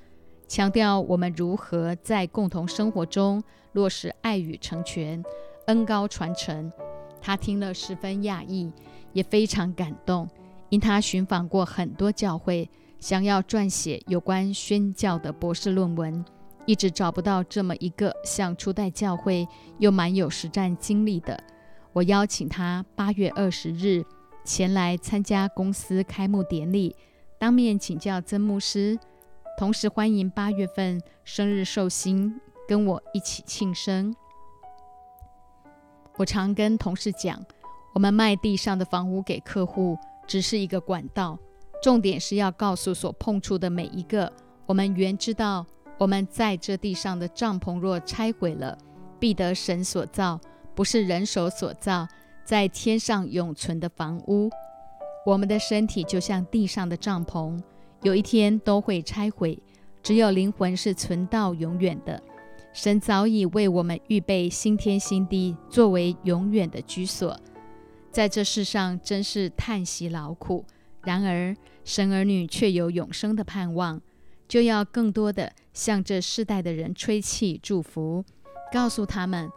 [0.47, 5.23] 强调我们如何在共同生活中落实爱与成全、
[5.65, 6.71] 恩高传承。
[7.19, 8.71] 他听了十分讶异，
[9.13, 10.29] 也非常感动。
[10.69, 16.25] 因他寻访过很多教会，想要撰写有关宣教的博士论文，
[16.65, 19.47] 一直找不到这么一个像初代教会
[19.79, 21.41] 又蛮有实战经历的。
[21.93, 24.03] 我邀请他八月二十日
[24.43, 26.95] 前来参加公司开幕典礼，
[27.39, 28.97] 当面请教曾牧师
[29.57, 34.15] 同时欢迎八月份生日寿星跟我一起庆生。
[36.17, 37.39] 我常跟同事讲，
[37.93, 41.37] 我们卖地上的房屋给客户只是一个管道，
[41.81, 44.31] 重点是要告诉所碰触的每一个，
[44.65, 45.65] 我们原知道
[45.97, 48.77] 我们在这地上的帐篷若拆毁了，
[49.19, 50.39] 必得神所造，
[50.75, 52.07] 不是人手所造，
[52.43, 54.49] 在天上永存的房屋。
[55.25, 57.59] 我们的身体就像地上的帐篷，
[58.01, 59.57] 有一天都会拆毁。
[60.01, 62.21] 只有灵魂是存到永远的。
[62.71, 67.37] 神早已为我们预备新天新地，作为永远的居所。
[68.11, 70.63] 在这世上真是叹息劳苦，
[71.07, 74.01] 然而神儿女却有永生的盼望，
[74.45, 78.25] 就要更多的向这世代的人吹气祝福，
[78.73, 79.49] 告诉他们：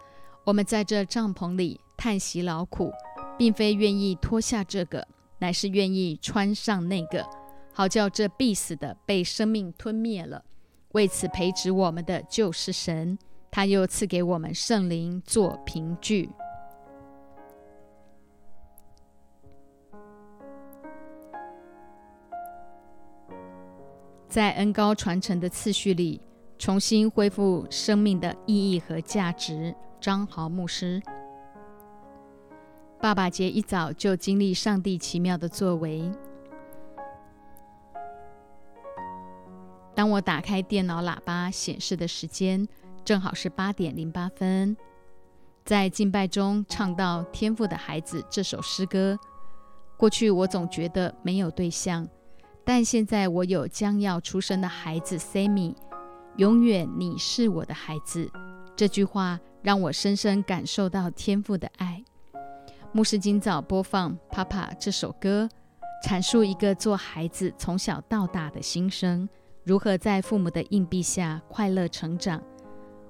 [0.44, 2.92] 我们在这帐篷里叹息劳苦，
[3.36, 5.04] 并非愿意脱下这个。
[5.40, 7.28] 乃是愿意穿上那个，
[7.72, 10.44] 好叫这必死的被生命吞灭了。
[10.92, 13.18] 为此培植我们的就是神，
[13.50, 16.30] 他又赐给我们圣灵做凭据。
[24.30, 26.20] 在恩高传承的次序里，
[26.56, 29.74] 重新恢复生命的意义和价值。
[30.00, 31.02] 张豪牧师。
[33.00, 36.08] 爸爸节一早就经历上帝奇妙的作为。
[39.96, 42.66] 当我打开电脑喇叭显示的时间，
[43.04, 44.76] 正好是八点零八分。
[45.64, 49.18] 在敬拜中唱到《天赋的孩子》这首诗歌。
[49.96, 52.08] 过去我总觉得没有对象，
[52.72, 55.74] 但现在我有将要出生的孩子 Sammy。
[56.36, 58.30] 永远你是我的孩子。
[58.76, 62.04] 这句话让我深深感受到天赋的爱。
[62.92, 65.48] 牧师今早播放《Papa》这首歌，
[66.06, 69.28] 阐述一个做孩子从小到大的心声，
[69.64, 72.40] 如何在父母的硬币下快乐成长。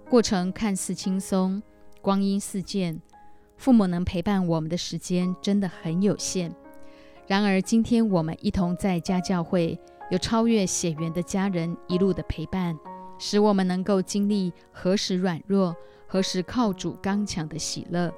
[0.08, 1.62] 过程看似轻松，
[2.00, 2.98] 光阴似箭，
[3.58, 6.50] 父母能陪伴我们的时间真的很有限。
[7.30, 9.78] 然而，今天我们一同在家教会，
[10.10, 12.76] 有超越血缘的家人一路的陪伴，
[13.20, 15.72] 使我们能够经历何时软弱，
[16.08, 18.12] 何时靠主刚强的喜乐。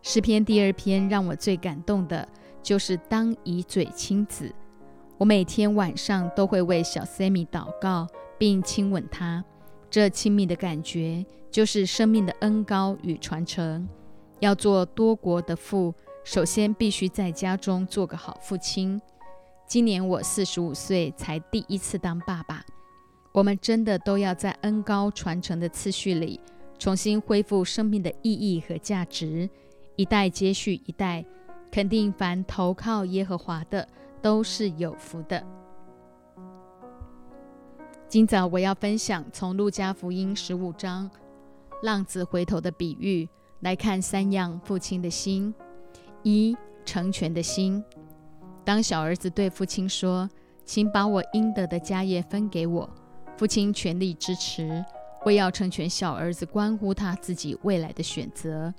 [0.00, 2.26] 诗篇第二篇让我最感动的
[2.62, 4.50] 就是当以嘴亲子。
[5.18, 8.06] 我每天晚上都会为小 Sammy 祷告，
[8.38, 9.44] 并亲吻他。
[9.90, 13.86] 这亲密的感觉就是生命的恩高与传承。
[14.40, 19.00] 要做多国的父，首先必须在家中做个好父亲。
[19.66, 22.64] 今年我四十五岁，才第一次当爸爸。
[23.30, 26.40] 我们真的都要在恩高传承的次序里，
[26.78, 29.48] 重新恢复生命的意义和价值。
[29.96, 31.22] 一代接续一代，
[31.70, 33.86] 肯定凡投靠耶和华的
[34.22, 35.44] 都是有福的。
[38.08, 41.10] 今早我要分享从路加福音十五章
[41.82, 43.28] 浪子回头的比喻
[43.60, 45.52] 来看三样父亲的心：
[46.24, 47.82] 一成全的心。
[48.64, 50.28] 当小儿子对父亲说
[50.66, 52.90] ：“请把我应得的家业分给我。”
[53.36, 54.84] 父亲全力支持，
[55.24, 58.72] 为要成全小儿子关乎他自己未来的选择。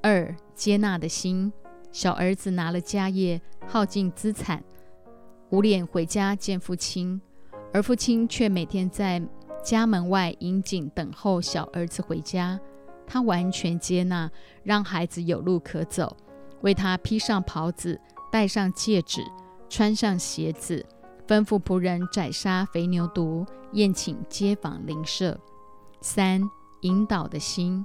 [0.00, 1.52] 二接纳的心，
[1.90, 4.62] 小儿子拿了家业，耗尽资产，
[5.50, 7.20] 无脸回家见父亲，
[7.72, 9.20] 而父亲却每天在
[9.62, 12.58] 家门外引颈等候小儿子回家。
[13.04, 14.30] 他完全接纳，
[14.62, 16.16] 让孩子有路可走，
[16.62, 19.22] 为他披上袍子，戴上戒指，
[19.68, 20.84] 穿上鞋子，
[21.26, 25.38] 吩咐仆人宰杀肥牛犊，宴请街坊邻舍。
[26.00, 26.42] 三
[26.82, 27.84] 引导的心，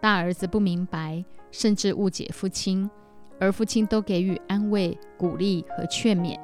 [0.00, 1.24] 大儿子不明白。
[1.50, 2.90] 甚至误解父亲，
[3.38, 6.36] 而父亲都给予安慰、鼓励和劝勉，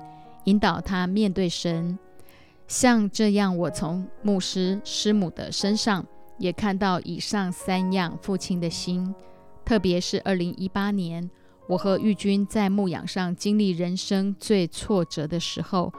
[0.45, 1.99] 引导他面对神。
[2.69, 6.07] 像这样，我从牧师师母的身上
[6.39, 9.13] 也看到以上三样父亲的心。
[9.65, 11.29] 特别是二零一八年，
[11.71, 15.93] 我和玉君在牧养上经历人生最挫折的时候，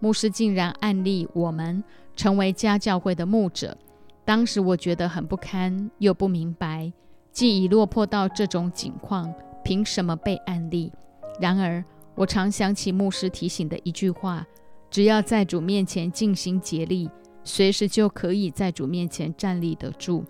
[0.00, 1.84] 牧师竟然案例我们
[2.16, 3.76] 成为家教会的牧者。
[4.24, 6.90] 当时我觉得很不堪，又不明白。
[7.30, 9.30] 既已落魄到这种境况，
[9.62, 10.90] 凭什么被安利？
[11.38, 14.46] 然而，我常想起牧师提醒的一句话：
[14.88, 17.10] 只要在主面前尽心竭力，
[17.44, 20.24] 随时就可以在主面前站立得住。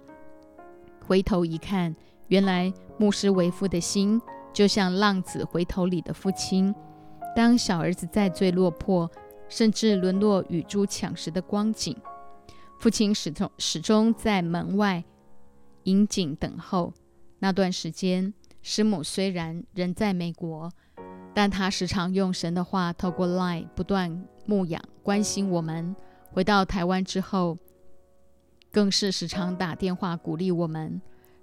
[1.07, 1.95] 回头一看，
[2.27, 4.21] 原来牧师为父的心，
[4.53, 6.75] 就像浪子回头里的父亲。
[7.37, 9.11] 当小儿子再最落魄，
[9.49, 11.97] 甚至沦落与猪抢食的光景，
[12.81, 15.05] 父亲始终始终在门外。
[15.85, 16.93] 引颈等候
[17.39, 20.71] 那段时间，师母虽然人在美国，
[21.33, 25.97] 但她时常用神的话透过 Line 不断牧养、关心我们，
[26.33, 27.57] 回到台湾之后，
[28.71, 31.01] 更是时常打电话鼓励我们，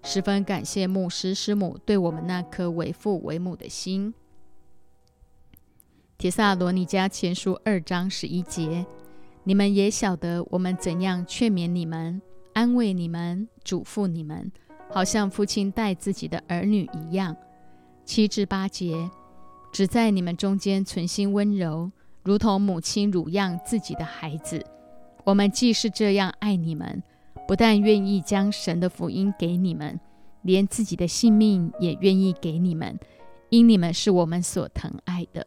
[0.08, 4.14] 十分感谢牧师师母对我们那颗为父为母的心。
[6.16, 8.86] 帖萨罗尼迦前书二章十一节，
[9.46, 12.22] 你们也晓得我们怎样劝勉你们、
[12.54, 14.52] 安慰你们、嘱咐你们，
[14.92, 17.36] 好像父亲待自己的儿女一样。
[18.06, 19.10] 七至八节，
[19.74, 21.92] 只在你们中间存心温柔，
[22.22, 24.64] 如同母亲乳养自己的孩子。
[25.24, 27.02] 我们既是这样爱你们，
[27.48, 30.00] 不但愿意将神的福音给你们，
[30.42, 32.98] 连自己的性命也愿意给你们，
[33.50, 35.46] 因你们是我们所疼爱的。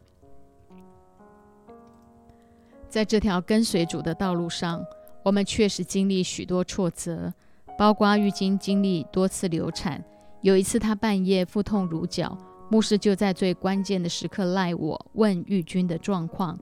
[2.88, 4.84] 在这条跟随主的道路上，
[5.22, 7.32] 我们确实经历许多挫折，
[7.76, 10.02] 包括浴巾经历多次流产。
[10.40, 12.38] 有一次，他半夜腹痛如绞，
[12.70, 16.58] 牧师就在最关键的时刻赖我问玉君的状况。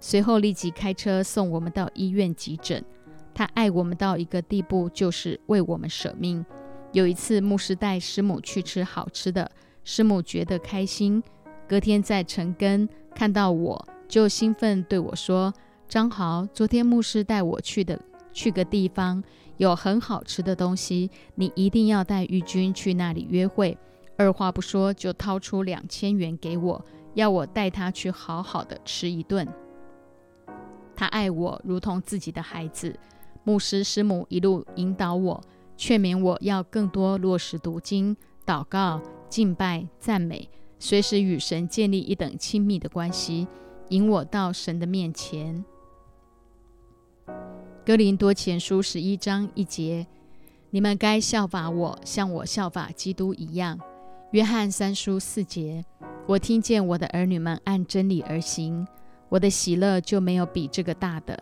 [0.00, 2.82] 随后立即开车送我们到医院急诊。
[3.36, 6.42] 他爱我们到一个地步，就是为我们舍命。
[6.92, 9.50] 有一次，牧师带师母去吃好吃的，
[9.84, 11.22] 师母觉得开心。
[11.68, 15.52] 隔天在城根看到我，就兴奋对我说
[15.86, 18.00] ：“张豪，昨天牧师带我去的
[18.32, 19.22] 去个地方，
[19.58, 23.76] 有很好吃的东西，你一定要带玉君去那里约会。”
[24.16, 26.82] 二话不说就掏出两千元给我，
[27.12, 29.46] 要我带他去好好的吃一顿。
[30.94, 32.98] 他爱我如同自己的孩子，
[33.46, 35.40] 牧师师母一路引导我，
[35.76, 43.46] 劝勉我要更多落实读经、祷告、敬拜、赞美，随时与神建立一等亲密的关系，
[43.90, 45.64] 引我到神的面前。
[47.84, 50.08] 哥林多前书十一章一节：
[50.70, 53.78] 你们该效法我，像我效法基督一样。
[54.32, 55.84] 约翰三书四节：
[56.26, 58.84] 我听见我的儿女们按真理而行。
[59.28, 61.40] 我的喜乐就没有比这个大的。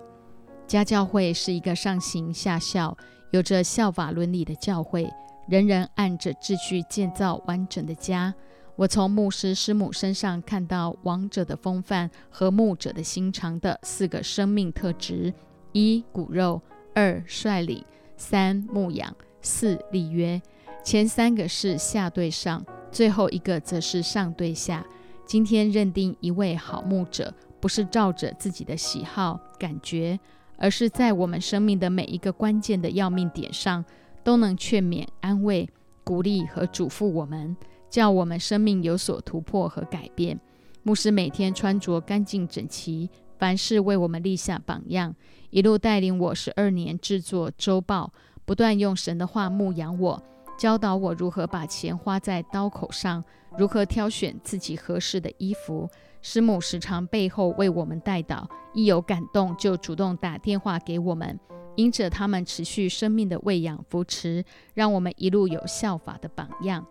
[0.66, 2.96] 家教会是一个上行下效、
[3.30, 5.08] 有着效法伦理的教会，
[5.46, 8.34] 人人按着秩序建造完整的家。
[8.76, 15.32] 我从牧师师母身上看到王者的风范和牧者的心肠的四个生命特质：
[15.72, 16.60] 一、骨肉；
[16.94, 17.84] 二、率领；
[18.16, 19.12] 三、牧养；
[19.42, 20.40] 四、立约。
[20.82, 24.84] 前三个是下对上，最后一个则是上对下。
[25.26, 27.32] 今天认定一位好牧者。
[27.60, 30.20] 不是照着自己的喜好、感觉，
[30.56, 33.84] 而是在我们生命的每一个关键的要命点上，
[34.22, 35.68] 都能劝勉、安慰、
[36.02, 37.56] 鼓励和嘱咐我们，
[37.90, 40.38] 叫我们生命有所突破和改变。
[40.82, 45.14] 牧师每天穿着干净整齐，凡事为我们立下榜样，
[45.50, 48.12] 一路带领我十二年制作周报，
[48.44, 50.22] 不断用神的话牧养我，
[50.58, 53.24] 教导我如何把钱花在刀口上，
[53.56, 55.88] 如何挑选自己合适的衣服。
[56.26, 61.38] 师母时常背后为我们带祷，一有感动就主动打电话给我们。
[61.76, 66.86] 因着他们持续生命的喂养扶持，让我们一路有效法的榜样。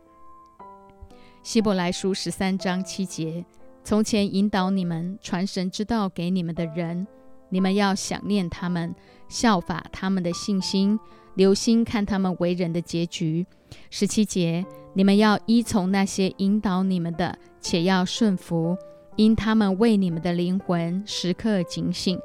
[1.42, 3.44] 希伯来书十三章七节：
[3.84, 7.08] 从前引导你们传神之道给你们的人，
[7.50, 8.94] 你们要想念他们，
[9.28, 11.00] 效法他们的信心，
[11.34, 13.48] 留心看他们为人的结局。
[13.90, 14.64] 十七节：
[14.94, 18.78] 你们要依从那些引导你们的，且要顺服。
[19.16, 22.20] 因他们为你们的灵魂时刻警醒，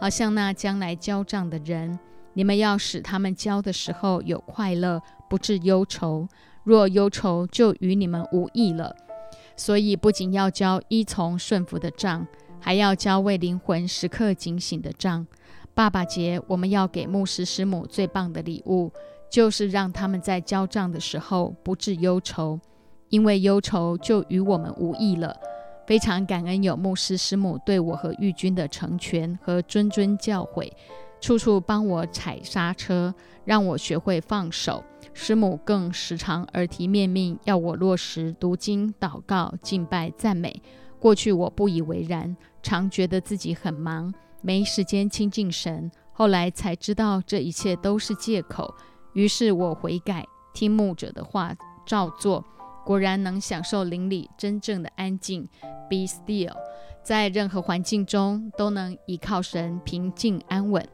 [0.00, 1.98] 好像那将来交账的人。
[2.34, 6.28] 你们要使他们交的时候有快乐，不致忧愁。
[6.64, 8.94] 若忧愁，就与你们无益了。
[9.56, 12.26] 所以，不仅要交依从顺服的账，
[12.60, 15.26] 还要交为灵魂时刻警醒的账。
[15.74, 18.90] 爸爸节，我们要给牧师师母最棒的礼物，
[19.30, 22.58] 就是让他们在交账的时候不致忧愁，
[23.10, 25.36] 因为忧愁就与我们无益了。
[25.86, 30.72] 非常感恩有牧师师母对我和玉君的成全和谆谆教诲，
[31.20, 33.14] 处处帮我踩刹车，
[33.44, 34.82] 让我学会放手。
[35.12, 40.62] 师母更时常耳提面命，要我落实读经、祷告、敬拜、赞美。
[40.98, 45.90] 过去我不以为然，常觉得自己很忙，没时间亲近神。
[46.12, 48.74] 后来才知道这一切都是借口，
[49.12, 50.24] 于是我悔改，
[50.54, 51.54] 听牧者的话，
[51.84, 52.42] 照做。
[52.84, 55.48] 果然能享受邻里真正的安静
[55.88, 56.54] ，be still，
[57.02, 60.86] 在任何环境中都能依靠神平静安稳。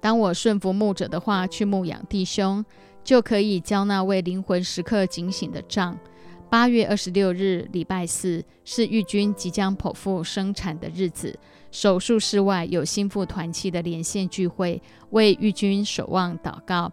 [0.00, 2.64] 当我顺服牧者的话去牧养弟兄，
[3.04, 5.98] 就可以交那位灵魂时刻警醒的账。
[6.50, 11.38] 八月二十六日，礼拜四是玉君即将剖腹生产的日子，
[11.70, 16.92] 手术室外有心腹团契的连线聚会，为玉君守望祷告。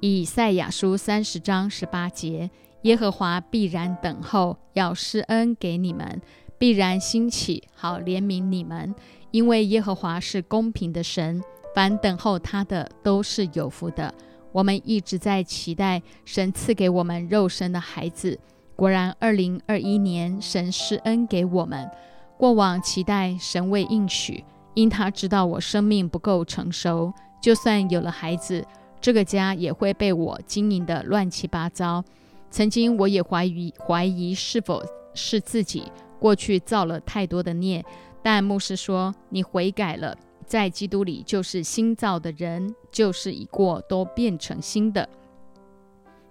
[0.00, 2.50] 以赛亚书三十章十八节。
[2.86, 6.22] 耶和华必然等候，要施恩给你们，
[6.56, 8.94] 必然兴起，好怜悯你们，
[9.32, 11.42] 因为耶和华是公平的神，
[11.74, 14.14] 凡等候他的都是有福的。
[14.52, 18.38] 我们一直在期待神赐给我们肉身的孩子。
[18.76, 21.90] 果然，二零二一年神施恩给我们。
[22.38, 27.12] 过往期待神未应许，因他知道我生命不够成熟，
[27.42, 28.64] 就算有了孩子，
[29.00, 32.04] 这个家也会被我经营的乱七八糟。
[32.50, 34.82] 曾经我也怀疑怀疑是否
[35.14, 35.84] 是自己
[36.18, 37.84] 过去造了太多的孽，
[38.22, 40.16] 但牧师说你悔改了。
[40.46, 45.08] 在基督里，就是新造的人，旧事已过，都变成新的。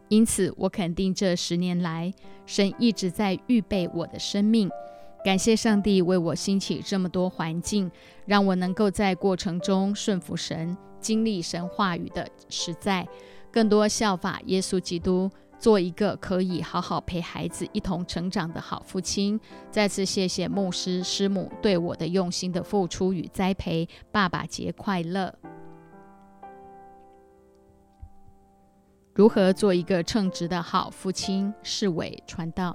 [0.07, 2.13] 因此，我肯定这十年来，
[2.45, 4.69] 神一直在预备我的生命。
[5.25, 7.91] 感谢上帝为我兴起这么多环境，
[8.25, 13.05] 让我能够在过程中顺服神，经历神话语的实在，
[13.51, 15.29] 更多效法耶稣基督。
[15.57, 19.39] 做一个可以好好陪孩子一同成长的好父亲。
[19.71, 23.87] 再次谢谢牧师师母对我的用心的付出与栽培。
[24.11, 25.33] 爸爸节快乐！
[29.13, 31.53] 如何做一个称职的好父亲？
[31.63, 32.73] 世伟传道。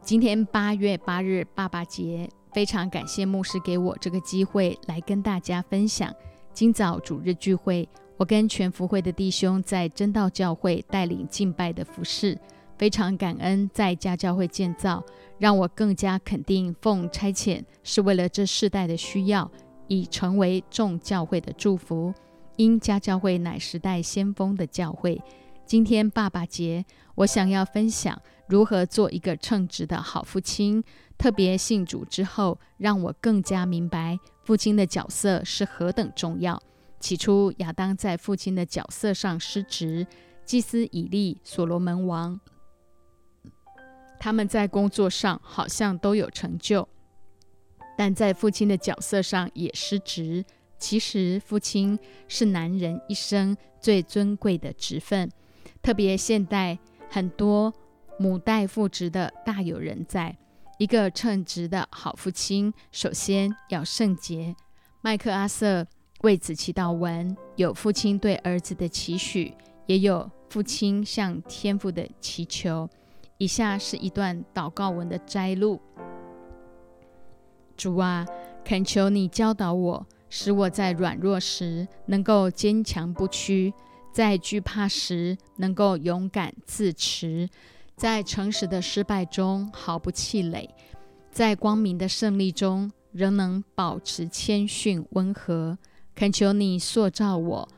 [0.00, 6.14] 今天八月八日爸爸节，非常感谢牧师给我这个机会来跟大家分享
[6.52, 7.88] 今早主日聚会。
[8.16, 12.38] 我跟全福会的弟兄在真道教会带领敬拜的服饰，
[12.78, 15.04] 非常感恩在家教会建造，
[15.38, 19.50] 让我更加肯定奉差遣是为了这世代的需要，
[19.86, 22.12] 已成为众教会的祝福。
[22.56, 25.20] 因家教会乃时代先锋的教会。
[25.66, 26.86] 今天爸爸节，
[27.16, 30.82] 我想要分享如何做一个称职的好父亲。
[31.18, 36.58] 特别信主之后，让我更加明白父亲的角色是何等重要。
[37.06, 40.04] 起初，亚当在父亲的角色上失职，
[40.44, 42.40] 祭司以利、所罗门王，
[44.18, 46.88] 他们在工作上好像都有成就，
[47.96, 50.44] 但在父亲的角色上也失职。
[50.80, 51.96] 其实，父亲
[52.26, 55.30] 是男人一生最尊贵的职分，
[55.80, 56.76] 特别现代
[57.08, 57.72] 很多
[58.18, 60.36] 母带父职的大有人在。
[60.80, 64.56] 一个称职的好父亲，首先要圣洁。
[65.02, 65.86] 麦克阿瑟。
[66.22, 69.54] 为此祈祷文有父亲对儿子的期许，
[69.86, 72.88] 也有父亲向天父的祈求。
[73.38, 75.78] 以下是一段祷告文的摘录：
[77.76, 78.26] 主啊，
[78.64, 83.74] 恳求你教导我，使我在软弱时能够坚强不屈，
[84.10, 87.46] 在惧怕时能够勇敢自持，
[87.94, 90.66] 在诚实的失败中毫不气馁，
[91.30, 95.76] 在光明的胜利中仍能保持谦逊温和。
[96.16, 97.68] 恳求你塑造我，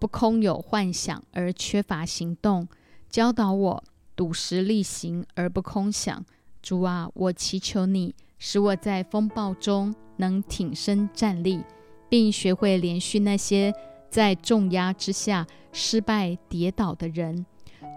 [0.00, 2.66] 不空有幻想而缺乏行动；
[3.08, 3.84] 教导我
[4.16, 6.24] 笃实力行而不空想。
[6.60, 11.62] 主啊，我祈求你，使我在风暴中能挺身站立，
[12.08, 13.72] 并学会连续那些
[14.10, 17.46] 在重压之下失败跌倒的人。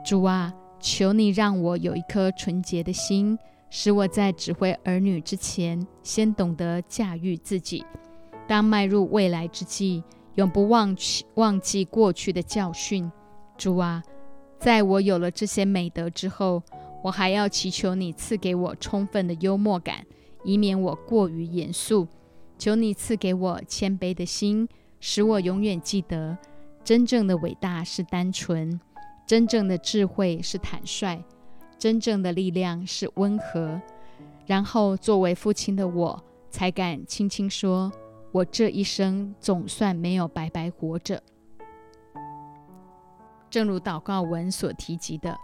[0.06, 3.36] 主啊，求你让我有一颗纯洁的心，
[3.72, 7.84] 使我在指挥儿女之前，先懂得驾驭自己。
[8.52, 10.04] 当迈入未来之际，
[10.36, 13.10] 永不忘记忘记过去的教训。
[13.58, 14.04] 主啊，
[14.60, 16.62] 在我有了这些美德之后，
[17.02, 20.06] 我还要祈求你赐给我充分的幽默感，
[20.44, 22.06] 以免我过于严肃。
[22.60, 24.68] 求你赐给我谦卑的心，
[25.00, 26.38] 使我永远记得，
[26.84, 28.78] 真正的伟大是单纯，
[29.26, 31.24] 真正的智慧是坦率，
[31.80, 33.82] 真正的力量是温和。
[34.46, 37.90] 然后，作为父亲的我，才敢轻轻说。
[38.32, 41.22] 我这一生总算没有白白活着。
[43.50, 45.36] 正如祷告文所提及的，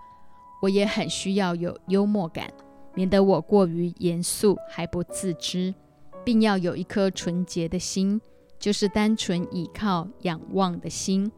[0.62, 2.50] 我也很需要有幽默感，
[2.94, 5.76] 免得我过于严肃还不自知，
[6.24, 8.22] 并要有一颗纯洁的心，
[8.58, 11.30] 就是单纯倚靠仰望的心。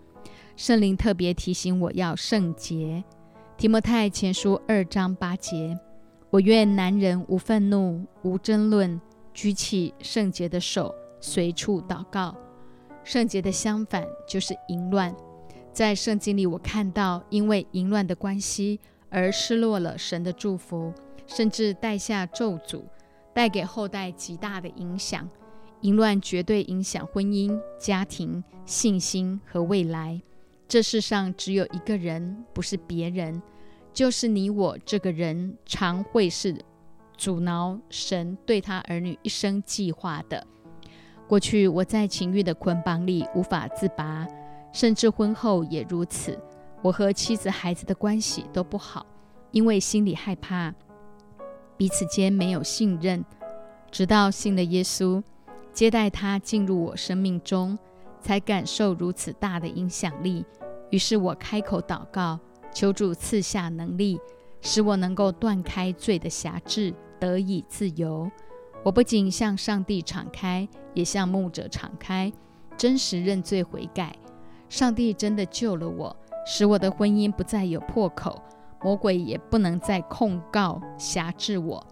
[0.56, 3.04] 圣灵特别提醒我要圣洁。
[3.58, 5.76] 提摩太前书二章八节：
[6.30, 9.02] 我愿男人无愤怒、无争论，
[9.34, 10.94] 举起圣洁的手。
[11.20, 12.36] 随处祷告，
[13.04, 15.16] 圣洁的相反就是淫乱。
[15.72, 20.94] 在圣经里，我看到因为淫乱的关系而失落了神的祝福，
[21.28, 22.84] 甚至带下咒诅，
[23.34, 25.30] 带给后代极大的影响。
[25.82, 30.22] 淫乱绝对影响婚姻、家庭、信心和未来。
[30.68, 33.42] 这世上只有一个人，不是别人，
[33.94, 36.54] 就是你我这个人，常会是
[37.16, 40.46] 阻挠神对他儿女一生计划的。
[41.30, 44.28] 过去我在情欲的捆绑里无法自拔，
[44.74, 46.36] 甚至婚后也如此。
[46.82, 49.06] 我和妻子、孩子的关系都不好，
[49.52, 50.74] 因为心里害怕
[51.78, 53.24] 彼此间没有信任，
[53.92, 55.22] 直到信了耶稣，
[55.72, 57.78] 接待他进入我生命中，
[58.20, 60.44] 才感受如此大的影响力。
[60.90, 62.40] 于是我开口祷告，
[62.74, 64.20] 求主赐下能力，
[64.62, 68.28] 使我能够断开罪的辖制，得以自由。
[68.84, 72.32] 我不仅向上帝敞开，也向牧者敞开，
[72.78, 74.16] 真实认罪悔改。
[74.70, 76.16] 上帝真的救了我，
[76.46, 78.42] 使我的婚姻不再有破口。
[78.82, 81.86] 魔鬼也不能再控告辖制我。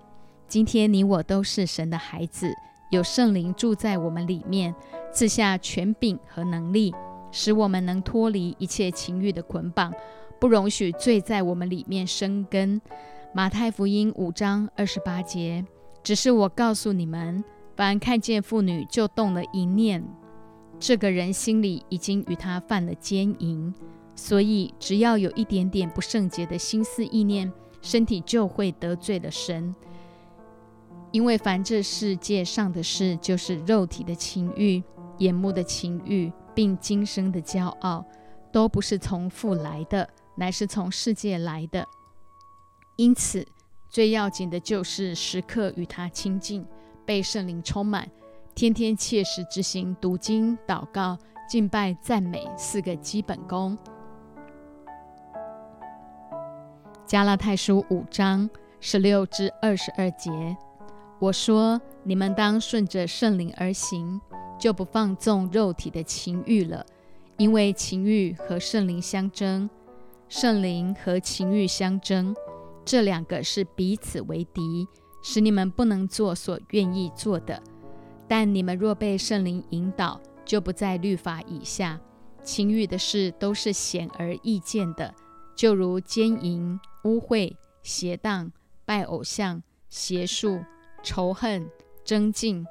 [0.47, 2.49] 今天你我都是神的孩子，
[2.91, 4.73] 有圣灵住在我们里面，
[5.11, 6.95] 赐下权柄和能力，
[7.29, 9.93] 使我们能脱离一切情欲的捆绑，
[10.39, 12.81] 不容许罪在我们里面生根。
[13.33, 15.65] 马太福音五章二十八节。
[16.07, 17.43] 只是我告诉你们，
[17.75, 20.01] 凡看见妇女就动了一念，
[20.79, 23.73] 这个人心里已经与他犯了奸淫。
[24.15, 27.51] 所以，只要有一点点不圣洁的心思意念，
[27.81, 29.75] 身体就会得罪了神。
[31.11, 34.81] 因为凡这世界上的事，就是肉体的情欲、
[35.17, 38.05] 眼目的情欲，并今生的骄傲，
[38.53, 41.85] 都不是从父来的，乃是从世界来的。
[42.95, 43.45] 因此，
[43.89, 46.65] 最要紧的就是时刻与他亲近，
[47.05, 48.09] 被圣灵充满，
[48.53, 51.17] 天天切实执行读经、祷告、
[51.47, 53.77] 敬拜、赞美四个基本功。
[57.05, 58.49] 加拉太书五章
[58.81, 60.29] 十六至二十二节，
[61.19, 64.19] 我说：你们当顺着圣灵而行，
[64.59, 66.85] 就不放纵肉体的情欲了。
[67.37, 69.69] 因为情欲和圣灵相争，
[70.27, 72.35] 圣灵和情欲相争，
[72.87, 74.87] 这两个是彼此为敌，
[75.21, 77.61] 使你们不能做所愿意做的。
[78.29, 81.99] 但你们若被圣灵引导，就不在律法以下。
[82.43, 85.13] 情欲的事都是显而易见的。
[85.53, 88.49] 就如奸淫、污秽、邪荡、
[88.85, 90.63] 拜偶像、邪术、
[91.03, 91.69] 仇恨、
[92.05, 92.65] 争竞、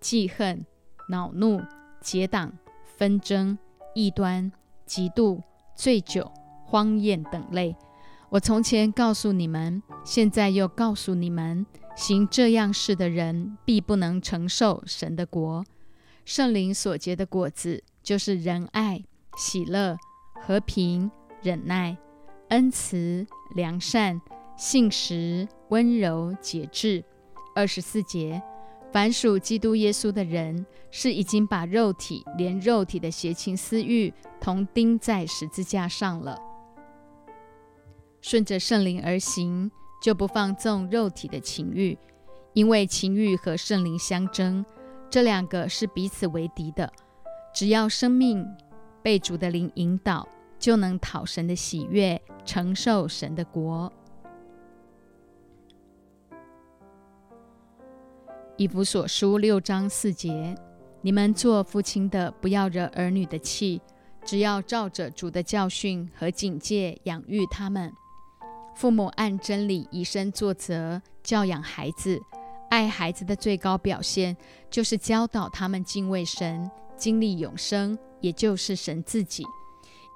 [0.00, 0.64] 记恨、
[1.10, 1.60] 恼怒、
[2.00, 2.50] 结党、
[2.96, 3.58] 纷争、
[3.94, 4.50] 异端、
[4.86, 5.42] 嫉妒、
[5.76, 6.32] 醉酒、
[6.64, 7.76] 荒宴等类。
[8.32, 15.62] 我从前告诉你们，现在又告诉你们：行这样事的人，必不能承受神的国。
[16.24, 19.04] 圣灵所结的果子，就是仁爱、
[19.36, 19.98] 喜乐、
[20.40, 21.10] 和平、
[21.42, 21.94] 忍耐。
[22.48, 24.18] 恩慈、良善、
[24.56, 27.04] 信实、温柔、节制。
[27.54, 28.42] 二十四节，
[28.90, 34.10] 凡属基督耶稣的人，是已经把肉体连肉体的邪情私欲
[34.40, 36.38] 同钉在十字架上了。
[38.22, 39.70] 顺着圣灵而行，
[40.02, 41.98] 就不放纵肉体的情欲，
[42.54, 44.64] 因为情欲和圣灵相争，
[45.10, 46.90] 这两个是彼此为敌的。
[47.54, 48.46] 只要生命
[49.02, 50.26] 被主的灵引导。
[50.62, 53.92] 就能讨神的喜悦，承受神的国。
[58.56, 60.54] 以弗所书六章四节：
[61.00, 63.82] 你们做父亲的，不要惹儿女的气，
[64.24, 67.92] 只要照着主的教训和警戒养育他们。
[68.74, 72.20] 父母按真理以身作则，教养孩子。
[72.70, 74.36] 爱孩子的最高表现，
[74.70, 79.44] 就是教导他们敬畏神，经历永生，也就是神自己。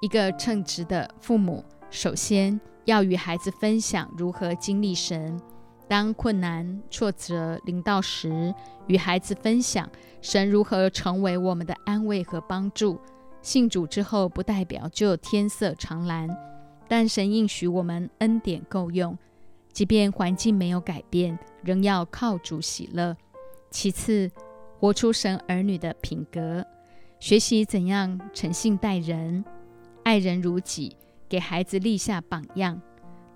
[0.01, 5.39] 一个称职的父母，首先要与孩子分享如何经历神。
[5.87, 8.53] 当困难挫折临到时，
[8.87, 9.89] 与孩子分享
[10.21, 12.99] 神如何成为我们的安慰和帮助。
[13.41, 16.27] 信主之后，不代表就天色常蓝，
[16.87, 19.17] 但神应许我们恩典够用，
[19.73, 23.15] 即便环境没有改变，仍要靠主喜乐。
[23.69, 24.31] 其次，
[24.79, 26.65] 活出神儿女的品格，
[27.19, 29.43] 学习怎样诚信待人。
[30.03, 30.95] 爱人如己，
[31.27, 32.81] 给孩子立下榜样。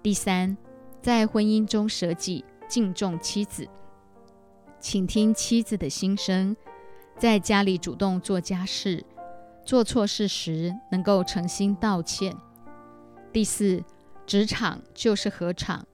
[0.02, 0.56] 第三，
[1.02, 3.68] 在婚姻中舍己，敬重妻子，
[4.80, 6.56] 请听妻子的心声，
[7.18, 9.04] 在家里主动做家事，
[9.66, 12.34] 做错事时能够诚心道歉。
[13.32, 13.84] 第四，
[14.26, 15.86] 职场就是合场，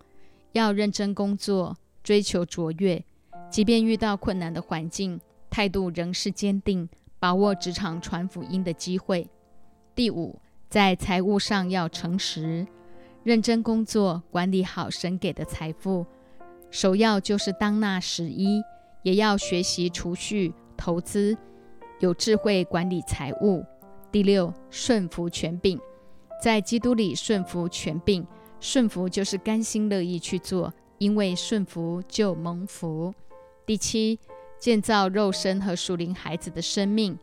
[0.54, 3.04] 要认真工作，追求卓越，
[3.50, 5.20] 即便遇到困难的环境，
[5.50, 9.30] 态度仍是坚定，把握职场传福音的机会。
[9.96, 10.40] 第五。
[10.70, 12.68] 在财务上要诚实、
[13.24, 16.06] 认真工作，管理好神给的财富。
[16.70, 18.62] 首要就是当纳十一，
[19.02, 21.38] 也要学习储蓄、投资，
[22.02, 23.66] 有智慧管理财务。
[24.12, 25.80] 第六，顺服权柄，
[26.42, 28.26] 在基督里顺服权柄，
[28.60, 33.14] 顺服就是甘心乐意去做，因为顺服就蒙福。
[33.66, 34.20] 第七，
[34.60, 37.18] 建造肉身和属灵孩子的生命，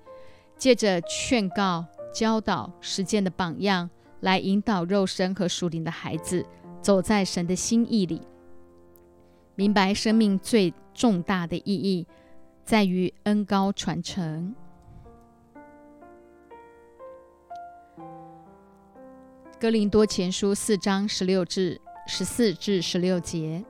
[0.56, 1.86] 借着劝告。
[2.12, 3.90] 教导实践的榜样，
[4.20, 6.46] 来引导肉身和属灵的孩子
[6.80, 8.22] 走在神的心意里。
[9.56, 12.06] 明白生命最重大的意义
[12.64, 14.54] 在于恩高传承。
[19.64, 23.64] 哥林多前书四章十六至十四至十六节，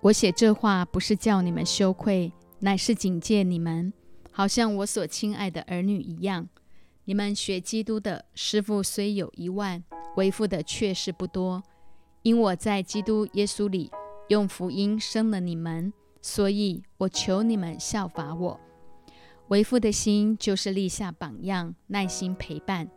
[0.00, 3.92] 我写这话不是叫你们羞愧，乃是警戒你们，
[4.30, 6.48] 好像我所亲爱的儿女一样。
[7.06, 9.82] 你们学基督的师傅虽有一万，
[10.14, 11.60] 为父的却是不多。
[12.22, 13.90] 因我在基督耶稣里
[14.28, 15.92] 用福音生了你们，
[16.22, 18.60] 所以我求你们效法我。
[19.48, 22.88] 为父的心就是立下榜样，耐心陪伴。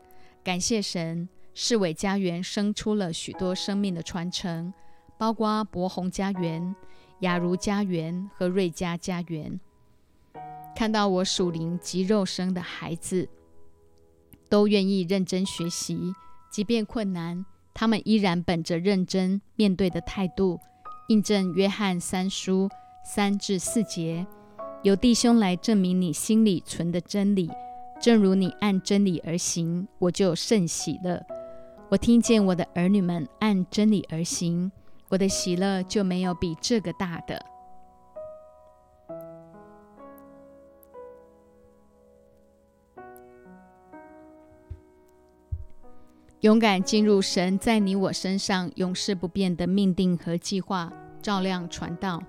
[0.44, 4.74] 感谢神，世伟家园生出了许多生命的传承，
[5.16, 6.76] 包括博宏家园、
[7.20, 9.60] 雅茹家园和瑞嘉家园。
[10.76, 13.30] 看到我属灵及肉生的孩子，
[14.50, 16.12] 都愿意认真学习，
[16.50, 20.60] 即便困难，他们依然本着认真面对的态度，
[21.10, 22.68] 印证约翰三书
[23.06, 24.26] 三至四节：
[24.82, 27.52] 有弟兄来证明你心里存的真理。
[28.02, 31.24] 正如你按真理而行，我就甚喜乐。
[31.88, 34.72] 我听见我的儿女们按真理而行，
[35.10, 37.46] 我的喜乐就没有比这个大的。
[46.40, 50.92] 勇敢进入神在你我身上永世不变的命定和计划，
[51.22, 52.20] 照亮传道。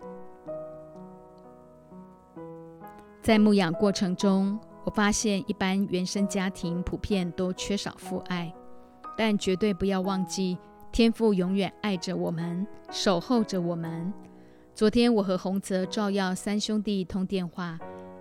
[3.23, 4.61] 在牧养过程中。
[4.85, 8.53] 我发现，一般原生家庭普遍都缺少父爱，
[9.17, 10.59] 但绝对不要忘记，
[10.91, 14.13] 天父永远爱着我们，守候着我们。
[14.75, 17.79] 昨天，我和洪泽照耀三兄弟通电话，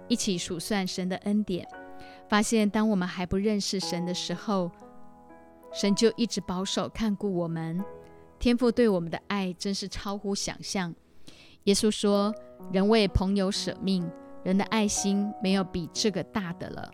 [0.07, 1.67] 一起数算神的恩典，
[2.29, 4.69] 发现当我们还不认识神的时候，
[5.73, 7.83] 神就一直保守看顾我们。
[8.37, 10.93] 天父对我们的爱真是超乎想象。
[11.63, 12.33] 耶稣说
[12.71, 14.07] ：“人为朋友舍命。”
[14.43, 16.91] 人的爱心没有比这个大的了。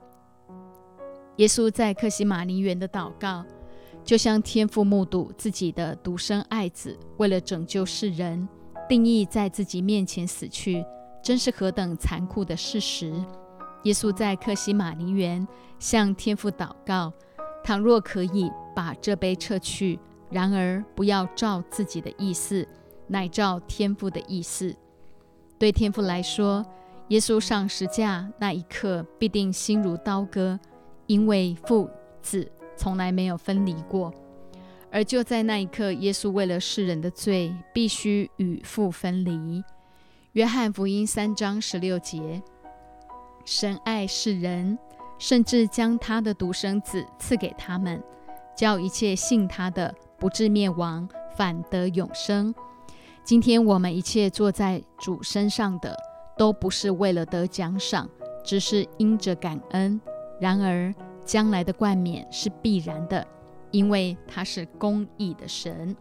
[1.37, 3.45] 耶稣在克西马尼园的祷告，
[4.03, 8.47] 就像天父目睹自己的独生爱子为了拯救世人，
[8.89, 10.83] 定义在自己面前死去，
[11.21, 13.13] 真是何等残酷的事实！
[13.83, 17.13] 耶稣在克西马尼园向天父祷告：
[17.63, 19.99] 倘若可以把这杯撤去，
[20.31, 22.67] 然而不要照自己的意思，
[23.07, 24.75] 乃照天父的意思。
[25.59, 26.65] 对天父来说，
[27.09, 30.59] 耶稣上十架那一刻，必定心如刀割，
[31.05, 31.89] 因为父
[32.21, 34.13] 子从来没有分离过。
[34.91, 39.63] 而就在那一刻，耶稣为了世人的罪，必须与父分离。
[40.33, 42.41] 约翰福音三章十六节：
[43.45, 44.77] 神爱世人，
[45.17, 48.03] 甚至将他的独生子赐给他们，
[48.55, 52.53] 叫一切信他的不至灭亡，反得永生。
[53.23, 55.97] 今天我们一切坐在主身上的。
[56.37, 58.07] 都不是为了得奖赏，
[58.43, 59.99] 只是因着感恩。
[60.39, 60.93] 然而，
[61.25, 63.25] 将来的冠冕是必然的，
[63.71, 65.95] 因为他是公义的神。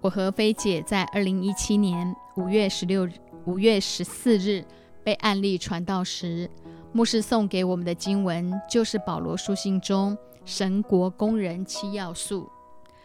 [0.00, 3.10] 我和菲姐在二零一七年五月十六日、
[3.44, 4.64] 五月十四日
[5.02, 6.48] 被案例传道时。
[6.96, 10.16] 牧师送给我们的经文就是保罗书信中
[10.46, 12.44] 神国工人七要素，《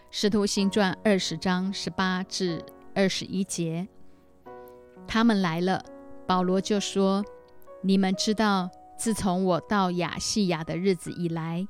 [0.10, 2.64] 使徒行传》二十章十八至
[2.96, 3.86] 二十一节。
[5.06, 5.84] 他们来了，
[6.26, 7.22] 保罗就说
[7.84, 11.68] ：“你们知道，自从我到亚细亚的日子以来，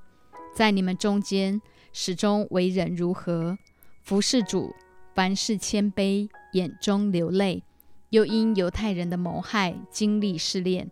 [0.55, 1.59] 在你们中间
[1.91, 3.57] 始终为人如何，
[4.03, 4.76] 服侍主，
[5.15, 7.63] 凡事谦卑，眼中流泪，
[8.11, 10.88] 又因犹太人的谋害，经历试炼。”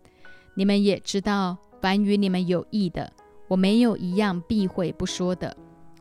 [0.56, 3.12] 你们也知道，凡与你们有益的，
[3.48, 5.56] 我没有一样避讳不说的，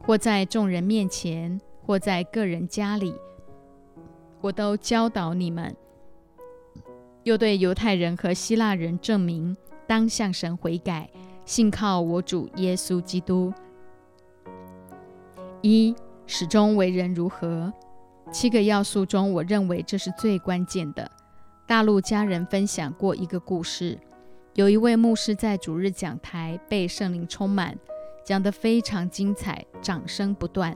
[0.04, 3.14] 或在众人面前，或在个人家里，
[4.40, 5.74] 我都教导你们。
[7.24, 11.10] 又对犹太人和希腊人证明，当向神悔改，
[11.44, 13.52] 信靠我主耶稣基督。
[15.60, 15.94] 一
[16.26, 17.72] 始终为人如何？
[18.32, 21.10] 七个要素中，我认为这是最关键的。
[21.66, 23.98] 大陆家人分享过一个故事。
[24.58, 27.78] 有一位牧师在主日讲台被圣灵充满，
[28.24, 30.74] 讲得非常精彩，掌声不断。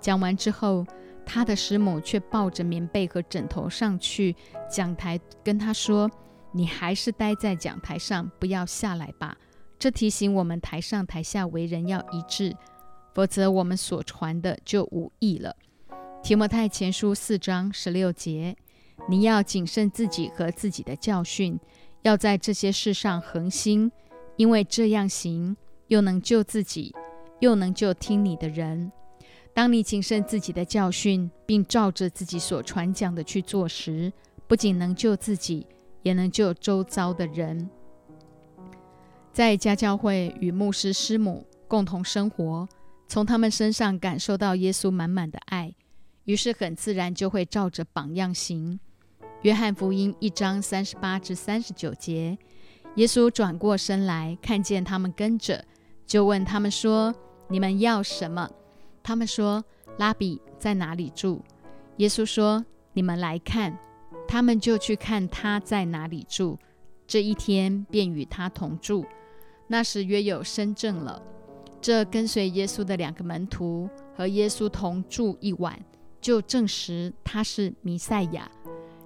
[0.00, 0.86] 讲完之后，
[1.26, 4.36] 他的师母却抱着棉被和枕头上去
[4.70, 6.08] 讲台，跟他说
[6.54, 9.36] ：“你还是待在讲台上，不要下来吧。”
[9.80, 12.56] 这提醒我们台上台下为人要一致，
[13.14, 15.56] 否则我们所传的就无益了。
[16.22, 18.56] 提摩太前书四章十六节
[19.10, 21.58] ：“你要谨慎自己和自己的教训。”
[22.04, 23.90] 要在这些事上恒心，
[24.36, 25.56] 因为这样行，
[25.88, 26.94] 又能救自己，
[27.40, 28.92] 又能救听你的人。
[29.54, 34.12] 当你谨慎自己的教训，并照着自己所传讲的去做时，
[34.46, 35.66] 不仅能救自己，
[36.02, 37.70] 也能救周遭的人。
[39.32, 42.68] 在家教会与牧师师母共同生活，
[43.08, 45.74] 从他们身上感受到耶稣满满的爱，
[46.24, 48.78] 于是很自然就会照着榜样行。
[49.44, 52.38] 约翰福音一章三十八至三十九节，
[52.94, 55.62] 耶稣转过身来，看见他们跟着，
[56.06, 57.14] 就问他们说
[57.48, 58.48] ：“你们要什么？”
[59.04, 59.62] 他们说
[59.98, 61.44] ：“拉比在哪里住？”
[61.98, 62.64] 耶稣说
[62.94, 63.78] ：“你们来看。”
[64.26, 66.58] 他们就去看他在哪里住。
[67.06, 69.04] 这一天便与他同住。
[69.66, 71.22] 那时约有深正了。
[71.82, 75.78] 这跟随耶稣的两个门徒和耶稣同住一晚，
[76.18, 78.50] 就证实他是弥赛亚。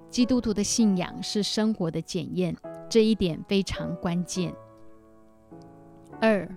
[0.09, 2.55] 基督徒的信仰是生活的检验，
[2.89, 4.53] 这一点非常关键。
[6.19, 6.49] 二，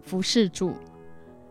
[0.00, 0.74] 服侍主。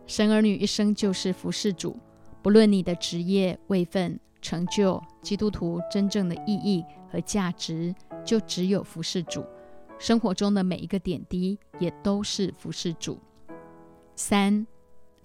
[0.06, 1.96] 神儿女一生就是服侍主，
[2.42, 9.44] 不论你的职业、位分、成就，基督徒真正的意义和价值就只有服侍主。
[9.98, 13.18] 生活中的每一个点滴也都是服侍主。
[14.14, 14.66] 三，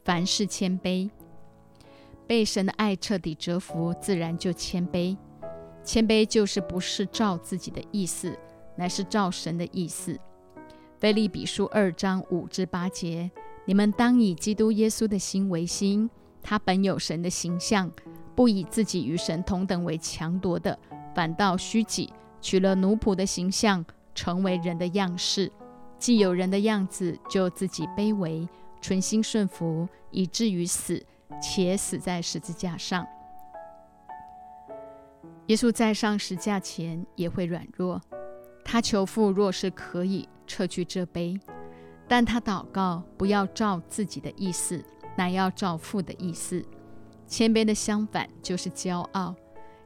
[0.04, 1.10] 凡事谦卑，
[2.28, 5.18] 被神的爱彻底折服，自然就谦卑。
[5.86, 8.38] 谦卑就是不是照自己的意思，
[8.76, 10.20] 乃是照神的意思。
[11.00, 13.30] 腓利比书二章五至八节。
[13.68, 16.10] 你们当以基督耶稣的心为心，
[16.42, 17.92] 他本有神的形象，
[18.36, 20.78] 不以自己与神同等为强夺的，
[21.16, 22.12] 反倒虚己，
[22.42, 23.84] 取了奴仆的形象，
[24.14, 25.52] 成为人的样式。
[25.98, 28.48] 既有人的样子，就自己卑微，
[28.82, 31.04] 存心顺服，以至于死，
[31.42, 33.06] 且死在十字架上。
[35.48, 38.02] 耶稣在上十架前也会软弱，
[38.64, 41.40] 他求父若是可以撤去这杯。
[42.08, 44.84] 但他祷告，不要照自己的意思，
[45.16, 46.64] 乃要照父的意思。
[47.28, 49.36] 谦卑的相反就是骄傲。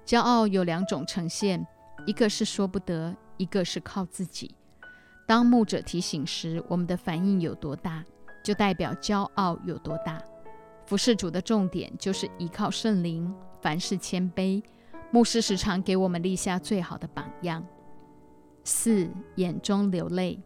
[0.05, 1.65] 骄傲有两种呈现，
[2.05, 4.53] 一个是说不得，一个是靠自己。
[5.25, 8.03] 当牧者提醒时，我们的反应有多大，
[8.43, 10.21] 就代表骄傲有多大。
[10.85, 14.61] 服侍主的重点就是依靠圣灵，凡事谦卑。
[15.11, 17.65] 牧师时常给我们立下最好的榜样。
[18.63, 20.39] 四眼中流泪。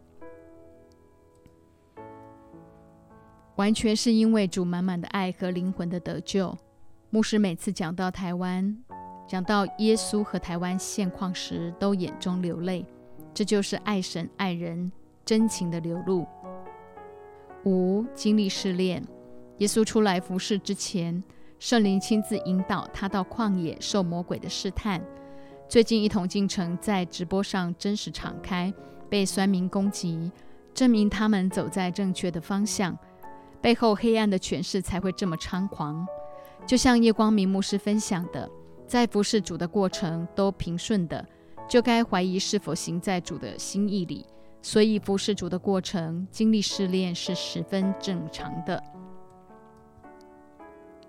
[3.56, 6.56] 完全是因为主满满的爱和灵魂的得救。
[7.10, 8.76] 牧师每次讲到台湾，
[9.28, 12.84] 讲到耶稣和台湾现况时，都眼中流泪。
[13.32, 14.90] 这就是爱神爱人
[15.24, 16.26] 真情的流露。
[17.64, 19.02] 五经历试炼，
[19.58, 21.22] 耶稣出来服侍之前，
[21.64, 25.02] 圣灵亲自引导他到旷野受魔鬼的试探。
[25.66, 28.70] 最近一同进城在直播上真实敞开，
[29.08, 30.30] 被酸民攻击，
[30.74, 32.94] 证明他们走在正确的方向。
[33.62, 36.06] 背后黑暗的权势才会这么猖狂，
[36.66, 38.46] 就像夜光明牧师分享的，
[38.86, 41.26] 在服侍主的过程都平顺的，
[41.66, 44.26] 就该怀疑是否行在主的心意里。
[44.60, 48.82] 所以服侍主的过程经历试炼是十分正常的。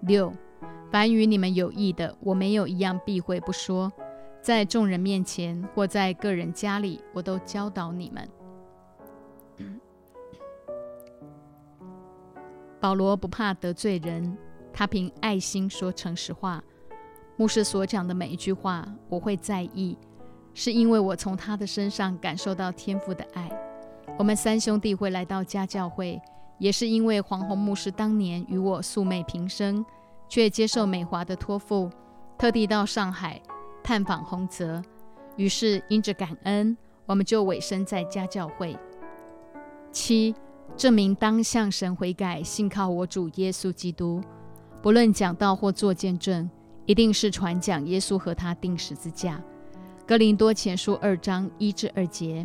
[0.01, 0.31] 六，
[0.95, 3.91] 凡与你们有益的，我没有一样避讳不说，
[4.41, 8.29] 在众人面前或在个人家里，我都教导你们。
[12.79, 14.37] 保罗不怕得罪人，
[14.71, 16.63] 他凭爱心说诚实话。
[17.35, 19.97] 牧师所讲的每一句话，我会在意，
[20.53, 23.51] 是因为我从他的身上感受到天父的爱。
[24.17, 26.21] 我们三兄弟会来到家教会，
[26.57, 29.85] 也是因为黄宏牧师当年与我素昧平生，
[30.27, 31.89] 却接受美华的托付，
[32.37, 33.41] 特地到上海
[33.83, 34.81] 探访洪泽。
[35.37, 38.77] 于是因着感恩，我们就委身在家教会。
[39.91, 40.35] 七。
[40.75, 44.21] 证明当向神悔改，信靠我主耶稣基督。
[44.81, 46.49] 不论讲道或做见证，
[46.85, 49.41] 一定是传讲耶稣和他钉十字架。
[50.05, 52.43] 格林多前书二章一至二节，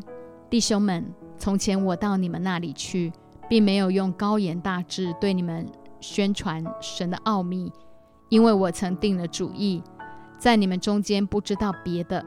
[0.48, 1.04] 弟兄们，
[1.38, 3.10] 从前我到你们那里去，
[3.48, 5.66] 并没有用高言大志对你们
[6.00, 7.72] 宣传神的奥秘，
[8.28, 9.82] 因为我曾定了主意，
[10.38, 12.24] 在你们中间不知道别的，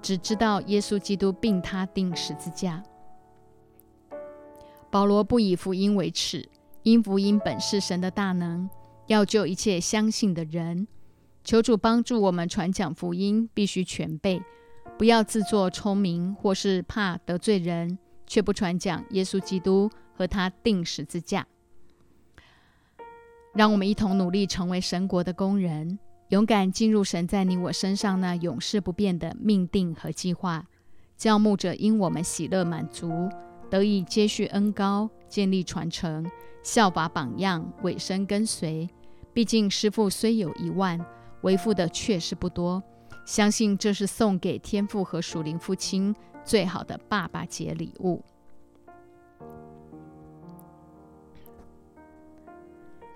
[0.00, 2.82] 只知道耶稣基督并他钉十字架。
[4.90, 6.48] 保罗不以福音为耻，
[6.82, 8.68] 因福音本是神的大能，
[9.06, 10.86] 要救一切相信的人。
[11.42, 14.42] 求主帮助我们传讲福音，必须全备，
[14.98, 21.46] 不要自作聪明，或是怕得罪人，却不传讲耶稣基督和他定十字架。
[23.54, 25.98] 让我们一同努力，成为神国的工人，
[26.28, 30.66] 勇敢进入神在你我身上那永世不变的命定和计划，
[31.18, 33.28] 教牧者因我们喜乐满足。
[33.70, 36.30] 得以接续恩高，建立传承，
[36.62, 38.88] 效法榜样，委身跟随。
[39.32, 40.98] 毕竟师父虽有一万，
[41.40, 42.82] 为父的确实不多。
[43.24, 48.22] 相信这是送给天父和属灵父亲最好的爸爸节礼物。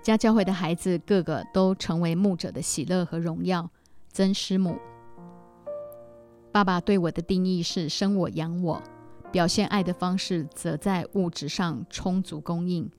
[0.07, 3.69] 家教会的孩子个个都成为牧者的喜乐和荣耀。
[4.09, 4.77] 曾师母，
[6.49, 8.81] 爸爸对我的定义是生我养我，
[9.33, 12.89] 表现爱的方式则在物质上充足供应。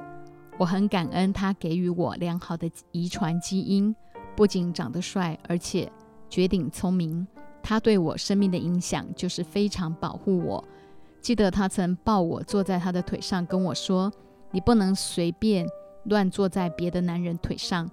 [0.58, 3.96] 我很感恩他给予我良好的遗传基因，
[4.36, 5.90] 不仅长得帅，而且
[6.28, 7.26] 绝顶聪明。
[7.62, 10.62] 他对我生命的影响就是非常保护我。
[11.22, 14.12] 记得他曾抱我坐在他的腿上，跟我说
[14.52, 15.66] ：“你不能随便。”
[16.08, 17.90] 乱坐在别的男人腿上，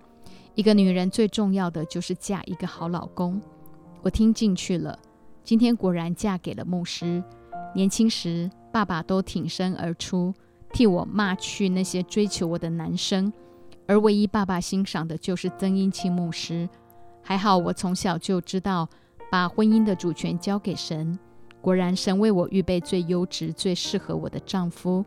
[0.56, 3.42] 一个女人最重要的就是嫁一个好老公。
[4.02, 4.98] 我听进去了，
[5.44, 7.24] 今天果然嫁给了牧师。
[7.74, 10.34] 年轻时，爸爸都挺身而出，
[10.72, 13.32] 替我骂去那些追求我的男生，
[13.86, 16.70] 而唯一爸爸欣赏的就是曾英清牧师。
[17.22, 18.88] 还好我从小就知道
[19.32, 21.18] 把婚姻的主权交给神，
[21.60, 25.04] 果然神为我预备最优质、最适合我的丈夫。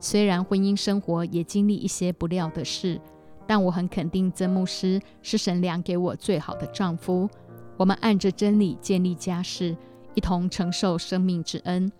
[0.00, 3.00] 虽然婚姻生活也经历一些不料的事，
[3.46, 7.28] 但我很肯定曾牧师是神良给我最好的丈夫。
[7.76, 9.76] 我们按着真理建立家室，
[10.14, 11.90] 一同承受生命之恩。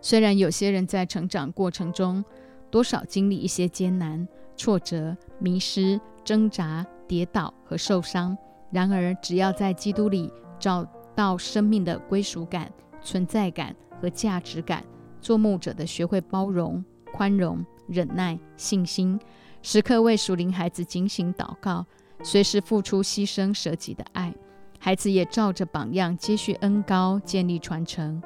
[0.00, 2.22] 虽然有些人在成长过程中
[2.70, 4.26] 多少经历一些艰难、
[4.56, 8.36] 挫折、迷失、挣扎、跌倒和受伤，
[8.70, 12.70] 然而只要在基督里找到生命的归属感、
[13.00, 14.84] 存在感和价值感。
[15.24, 19.18] 做牧者的学会包容、宽容、忍耐、信心，
[19.62, 21.86] 时刻为属灵孩子警醒祷告，
[22.22, 24.34] 随时付出牺牲舍己的爱。
[24.78, 28.22] 孩子也照着榜样接续恩高，建立传承。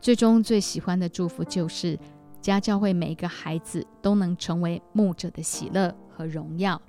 [0.00, 1.96] 最终最喜欢的祝福就是
[2.40, 6.82] 家教会每一个孩子都能成为牧者的喜乐和荣耀。